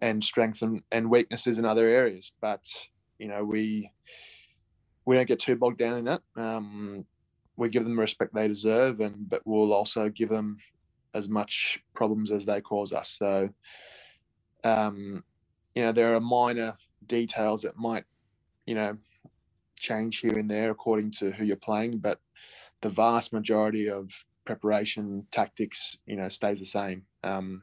and 0.00 0.22
strengths 0.22 0.62
and, 0.62 0.82
and 0.92 1.10
weaknesses 1.10 1.58
in 1.58 1.64
other 1.64 1.88
areas. 1.88 2.32
But 2.40 2.64
you 3.18 3.28
know, 3.28 3.44
we 3.44 3.90
we 5.04 5.16
don't 5.16 5.28
get 5.28 5.40
too 5.40 5.56
bogged 5.56 5.78
down 5.78 5.98
in 5.98 6.04
that. 6.04 6.22
Um, 6.36 7.04
we 7.56 7.68
give 7.68 7.84
them 7.84 7.96
the 7.96 8.00
respect 8.00 8.34
they 8.34 8.46
deserve, 8.48 9.00
and 9.00 9.28
but 9.28 9.42
we'll 9.44 9.72
also 9.72 10.08
give 10.08 10.28
them 10.28 10.58
as 11.14 11.28
much 11.28 11.82
problems 11.94 12.30
as 12.30 12.44
they 12.46 12.60
cause 12.60 12.92
us. 12.92 13.16
So, 13.18 13.48
um, 14.68 15.24
you 15.74 15.82
know, 15.82 15.92
there 15.92 16.14
are 16.14 16.20
minor 16.20 16.76
details 17.06 17.62
that 17.62 17.76
might, 17.78 18.04
you 18.66 18.74
know, 18.74 18.98
change 19.78 20.18
here 20.20 20.38
and 20.38 20.50
there 20.50 20.70
according 20.70 21.12
to 21.12 21.32
who 21.32 21.44
you're 21.44 21.56
playing, 21.56 21.98
but 21.98 22.20
the 22.82 22.88
vast 22.90 23.32
majority 23.32 23.88
of 23.90 24.10
preparation 24.44 25.26
tactics, 25.30 25.98
you 26.06 26.16
know, 26.16 26.28
stays 26.28 26.58
the 26.60 26.66
same. 26.66 27.04
Um, 27.24 27.62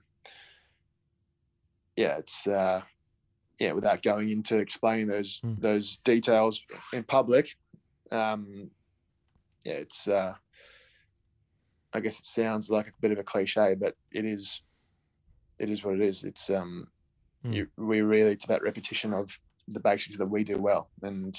yeah, 1.98 2.18
it's 2.18 2.48
uh, 2.48 2.82
yeah. 3.60 3.74
Without 3.74 4.04
going 4.04 4.30
into 4.30 4.60
explaining 4.60 5.08
those 5.08 5.42
Mm. 5.46 5.62
those 5.62 5.98
details 6.06 6.62
in 6.94 7.04
public, 7.04 7.56
um, 8.12 8.72
yeah, 9.66 9.74
it's. 9.76 10.08
Uh, 10.08 10.36
I 11.94 12.02
guess 12.02 12.20
it 12.20 12.26
sounds 12.28 12.70
like 12.70 12.90
a 12.90 12.94
bit 13.02 13.12
of 13.12 13.20
a 13.20 13.24
cliche, 13.24 13.76
but 13.80 13.96
it 14.12 14.26
is. 14.26 14.62
It 15.60 15.70
is 15.70 15.84
what 15.84 15.96
it 15.96 16.02
is. 16.02 16.24
It's 16.26 16.50
um, 16.50 16.88
Mm. 17.46 17.54
you, 17.54 17.68
we 17.78 18.02
really 18.02 18.32
it's 18.32 18.46
about 18.46 18.64
repetition 18.64 19.14
of 19.14 19.40
the 19.68 19.80
basics 19.80 20.18
that 20.18 20.26
we 20.26 20.44
do 20.44 20.58
well, 20.58 20.90
and 21.02 21.38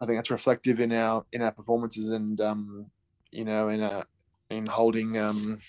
I 0.00 0.06
think 0.06 0.18
that's 0.18 0.30
reflective 0.30 0.80
in 0.80 0.92
our 0.92 1.24
in 1.32 1.42
our 1.42 1.52
performances 1.52 2.08
and 2.08 2.40
um, 2.40 2.86
you 3.30 3.44
know 3.44 3.68
in 3.68 3.82
a 3.82 4.06
in 4.48 4.66
holding 4.66 5.18
um, 5.18 5.60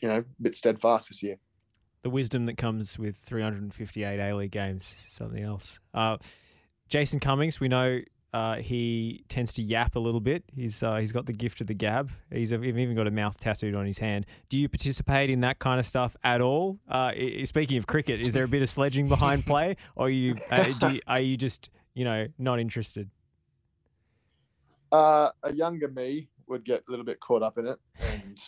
you 0.00 0.08
know 0.08 0.18
a 0.18 0.42
bit 0.42 0.56
steadfast 0.56 1.08
this 1.08 1.22
year. 1.22 1.36
the 2.02 2.10
wisdom 2.10 2.46
that 2.46 2.56
comes 2.56 2.98
with 2.98 3.16
358 3.16 4.20
A 4.20 4.36
League 4.36 4.50
games, 4.50 4.94
something 5.08 5.42
else. 5.42 5.80
Uh, 5.92 6.16
Jason 6.88 7.20
Cummings, 7.20 7.60
we 7.60 7.68
know 7.68 8.00
uh, 8.34 8.56
he 8.56 9.24
tends 9.28 9.52
to 9.54 9.62
yap 9.62 9.96
a 9.96 9.98
little 9.98 10.20
bit. 10.20 10.44
He's 10.54 10.82
uh, 10.82 10.96
he's 10.96 11.12
got 11.12 11.26
the 11.26 11.32
gift 11.32 11.60
of 11.60 11.66
the 11.66 11.74
gab. 11.74 12.10
He's 12.30 12.52
even 12.52 12.94
got 12.94 13.06
a 13.06 13.10
mouth 13.10 13.38
tattooed 13.38 13.74
on 13.74 13.86
his 13.86 13.98
hand. 13.98 14.26
Do 14.50 14.60
you 14.60 14.68
participate 14.68 15.30
in 15.30 15.40
that 15.40 15.58
kind 15.58 15.80
of 15.80 15.86
stuff 15.86 16.14
at 16.22 16.40
all? 16.40 16.78
Uh, 16.88 17.12
speaking 17.44 17.78
of 17.78 17.86
cricket, 17.86 18.20
is 18.20 18.34
there 18.34 18.44
a 18.44 18.48
bit 18.48 18.60
of 18.60 18.68
sledging 18.68 19.08
behind 19.08 19.46
play, 19.46 19.76
or 19.96 20.06
are 20.06 20.10
you, 20.10 20.36
uh, 20.50 20.72
you 20.90 21.00
are 21.06 21.22
you 21.22 21.36
just 21.36 21.70
you 21.94 22.04
know 22.04 22.26
not 22.38 22.60
interested? 22.60 23.08
Uh, 24.92 25.30
a 25.42 25.52
younger 25.52 25.88
me 25.88 26.28
would 26.48 26.64
get 26.64 26.82
a 26.86 26.90
little 26.90 27.06
bit 27.06 27.20
caught 27.20 27.42
up 27.42 27.56
in 27.56 27.66
it, 27.66 27.78
and 27.98 28.38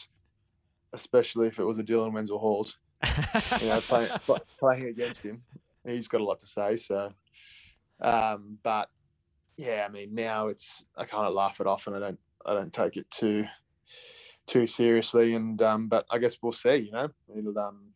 especially 0.92 1.46
if 1.46 1.58
it 1.58 1.64
was 1.64 1.78
a 1.78 1.84
Dylan 1.84 2.12
Wenzel 2.12 2.38
Halls, 2.38 2.76
you 3.60 3.68
know, 3.68 3.80
playing, 3.80 4.10
playing 4.58 4.84
against 4.86 5.22
him, 5.22 5.42
he's 5.86 6.08
got 6.08 6.20
a 6.20 6.24
lot 6.24 6.40
to 6.40 6.46
say. 6.46 6.76
So, 6.76 7.12
um, 8.00 8.58
but 8.62 8.90
yeah, 9.60 9.86
I 9.86 9.92
mean 9.92 10.14
now 10.14 10.46
it's 10.48 10.86
I 10.96 11.04
kind 11.04 11.26
of 11.26 11.34
laugh 11.34 11.60
it 11.60 11.66
off 11.66 11.86
and 11.86 11.94
I 11.94 11.98
don't 11.98 12.18
I 12.46 12.54
don't 12.54 12.72
take 12.72 12.96
it 12.96 13.10
too 13.10 13.44
too 14.46 14.66
seriously. 14.66 15.34
And 15.34 15.60
um, 15.60 15.88
but 15.88 16.06
I 16.10 16.18
guess 16.18 16.38
we'll 16.42 16.52
see. 16.52 16.76
You 16.76 16.92
know, 16.92 17.08
it'll 17.36 17.58
um, 17.58 17.92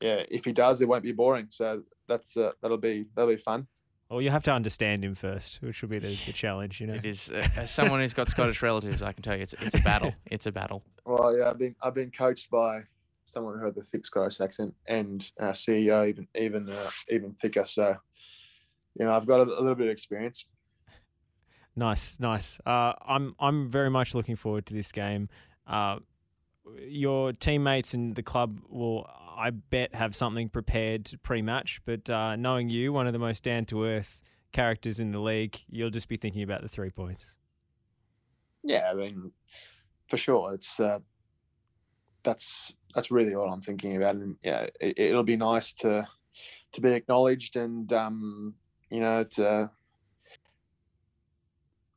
yeah, 0.00 0.22
if 0.30 0.44
he 0.44 0.52
does, 0.52 0.82
it 0.82 0.88
won't 0.88 1.02
be 1.02 1.12
boring. 1.12 1.46
So 1.48 1.82
that's 2.08 2.36
uh, 2.36 2.52
that'll 2.60 2.76
be 2.76 3.06
that'll 3.14 3.34
be 3.34 3.40
fun. 3.40 3.66
Well, 4.10 4.20
you 4.20 4.30
have 4.30 4.42
to 4.44 4.52
understand 4.52 5.04
him 5.04 5.14
first, 5.14 5.62
which 5.62 5.82
will 5.82 5.88
be 5.88 6.00
the, 6.00 6.20
the 6.26 6.32
challenge. 6.32 6.80
You 6.80 6.88
know, 6.88 6.94
it 6.94 7.06
is. 7.06 7.30
Uh, 7.30 7.48
as 7.56 7.70
someone 7.70 8.00
who's 8.00 8.12
got 8.12 8.28
Scottish 8.28 8.60
relatives, 8.70 9.02
I 9.02 9.12
can 9.12 9.22
tell 9.22 9.36
you, 9.36 9.42
it's 9.42 9.54
it's 9.60 9.74
a 9.74 9.80
battle. 9.80 10.14
It's 10.26 10.46
a 10.46 10.52
battle. 10.52 10.82
Well, 11.06 11.38
yeah, 11.38 11.48
I've 11.48 11.58
been 11.58 11.74
I've 11.82 11.94
been 11.94 12.10
coached 12.10 12.50
by 12.50 12.80
someone 13.24 13.58
who 13.58 13.64
had 13.64 13.74
the 13.74 13.84
thick 13.84 14.04
Scottish 14.04 14.40
accent, 14.40 14.74
and 14.86 15.30
our 15.40 15.52
CEO 15.52 16.06
even 16.06 16.28
even 16.34 16.68
uh, 16.68 16.90
even 17.08 17.32
thicker. 17.32 17.64
So 17.64 17.96
you 19.00 19.06
know, 19.06 19.12
I've 19.12 19.26
got 19.26 19.40
a, 19.40 19.44
a 19.44 19.60
little 19.60 19.74
bit 19.74 19.86
of 19.86 19.92
experience. 19.92 20.44
Nice, 21.74 22.20
nice. 22.20 22.60
Uh, 22.66 22.92
I'm 23.06 23.34
I'm 23.40 23.70
very 23.70 23.88
much 23.88 24.14
looking 24.14 24.36
forward 24.36 24.66
to 24.66 24.74
this 24.74 24.92
game. 24.92 25.30
Uh, 25.66 26.00
your 26.86 27.32
teammates 27.32 27.94
and 27.94 28.14
the 28.14 28.22
club 28.22 28.60
will, 28.68 29.08
I 29.36 29.50
bet, 29.50 29.94
have 29.94 30.14
something 30.14 30.50
prepared 30.50 31.10
pre-match. 31.22 31.80
But 31.86 32.10
uh, 32.10 32.36
knowing 32.36 32.68
you, 32.68 32.92
one 32.92 33.06
of 33.06 33.14
the 33.14 33.18
most 33.18 33.42
down-to-earth 33.42 34.20
characters 34.52 35.00
in 35.00 35.12
the 35.12 35.18
league, 35.18 35.58
you'll 35.70 35.90
just 35.90 36.08
be 36.08 36.18
thinking 36.18 36.42
about 36.42 36.60
the 36.60 36.68
three 36.68 36.90
points. 36.90 37.34
Yeah, 38.62 38.90
I 38.90 38.94
mean, 38.94 39.32
for 40.08 40.18
sure, 40.18 40.52
it's 40.52 40.78
uh, 40.78 40.98
that's 42.22 42.74
that's 42.94 43.10
really 43.10 43.34
all 43.34 43.50
I'm 43.50 43.62
thinking 43.62 43.96
about, 43.96 44.16
and 44.16 44.36
yeah, 44.44 44.66
it, 44.78 45.14
will 45.14 45.22
be 45.22 45.38
nice 45.38 45.72
to 45.74 46.06
to 46.72 46.80
be 46.82 46.92
acknowledged 46.92 47.56
and 47.56 47.90
um, 47.94 48.54
you 48.90 49.00
know, 49.00 49.20
it's 49.20 49.38
uh, 49.38 49.68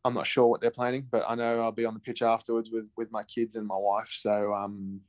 I'm 0.06 0.13
not 0.13 0.27
sure 0.27 0.47
what 0.47 0.62
they're 0.62 0.71
planning, 0.71 1.08
but 1.10 1.23
I 1.27 1.36
know 1.36 1.62
I'll 1.62 1.71
be 1.71 1.86
on 1.86 1.93
the 1.93 1.99
pitch 1.99 2.21
afterwards 2.21 2.69
with 2.71 2.89
with 2.97 3.12
my 3.12 3.23
kids 3.23 3.56
and 3.56 3.67
my 3.67 3.77
wife. 3.77 4.10
So 4.12 4.53
um, 4.53 5.01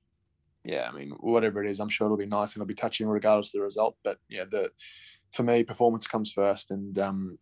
yeah, 0.65 0.89
I 0.91 0.97
mean, 0.97 1.11
whatever 1.21 1.63
it 1.63 1.71
is, 1.71 1.81
I'm 1.81 1.89
sure 1.89 2.07
it'll 2.07 2.17
be 2.17 2.27
nice 2.27 2.55
and 2.55 2.63
it'll 2.63 2.69
be 2.69 2.75
touching 2.75 3.07
regardless 3.07 3.49
of 3.49 3.59
the 3.59 3.65
result. 3.65 3.97
But 4.03 4.19
yeah, 4.29 4.45
the 4.51 4.71
for 5.33 5.43
me, 5.43 5.65
performance 5.65 6.07
comes 6.07 6.33
first, 6.33 6.71
and 6.71 6.99
um, 6.99 7.39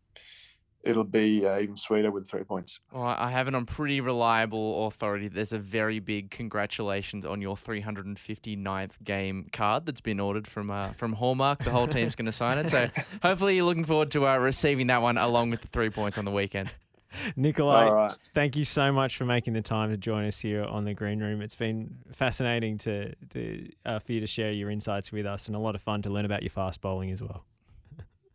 it'll 0.83 1.05
be 1.05 1.47
uh, 1.47 1.59
even 1.59 1.77
sweeter 1.77 2.11
with 2.11 2.29
three 2.29 2.43
points. 2.45 2.81
Well, 2.93 3.05
I 3.05 3.31
have 3.31 3.49
it 3.49 3.55
on 3.55 3.67
pretty 3.67 4.01
reliable 4.01 4.87
authority. 4.87 5.29
There's 5.29 5.53
a 5.53 5.59
very 5.59 6.01
big 6.01 6.31
congratulations 6.31 7.25
on 7.25 7.41
your 7.41 7.57
359th 7.57 9.03
game 9.05 9.49
card 9.53 9.87
that's 9.87 10.01
been 10.01 10.21
ordered 10.21 10.47
from 10.47 10.71
uh, 10.71 10.93
from 10.93 11.13
Hallmark. 11.13 11.65
The 11.65 11.71
whole 11.71 11.87
team's 11.87 12.15
going 12.15 12.27
to 12.27 12.33
sign 12.33 12.59
it. 12.59 12.71
So 12.71 12.89
hopefully 13.23 13.57
you're 13.57 13.65
looking 13.65 13.85
forward 13.85 14.11
to 14.13 14.27
uh, 14.27 14.37
receiving 14.39 14.89
that 14.89 15.03
one 15.03 15.19
along 15.19 15.51
with 15.51 15.61
the 15.61 15.69
three 15.69 15.91
points 15.91 16.19
on 16.19 16.25
the 16.25 16.33
weekend. 16.33 16.71
Nikolai, 17.37 17.91
right. 17.91 18.15
thank 18.35 18.57
you 18.57 18.65
so 18.65 18.91
much 18.91 19.17
for 19.17 19.25
making 19.25 19.53
the 19.53 19.63
time 19.63 19.91
to 19.91 19.97
join 19.97 20.25
us 20.25 20.39
here 20.39 20.65
on 20.65 20.85
the 20.85 20.95
Green 20.95 21.21
Room. 21.21 21.43
It's 21.43 21.55
been 21.55 21.95
fascinating 22.13 22.79
to, 22.79 23.15
to 23.31 23.69
uh, 23.85 23.99
for 23.99 24.13
you 24.13 24.21
to 24.21 24.27
share 24.27 24.53
your 24.53 24.71
insights 24.71 25.13
with 25.13 25.27
us 25.27 25.47
and 25.47 25.57
a 25.57 25.59
lot 25.59 25.75
of 25.75 25.83
fun 25.83 26.03
to 26.03 26.11
learn 26.11 26.25
about 26.25 26.43
your 26.43 26.51
fast 26.51 26.81
bowling 26.81 27.11
as 27.11 27.21
well. 27.21 27.45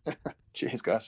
Cheers, 0.53 0.81
guys. 0.81 1.05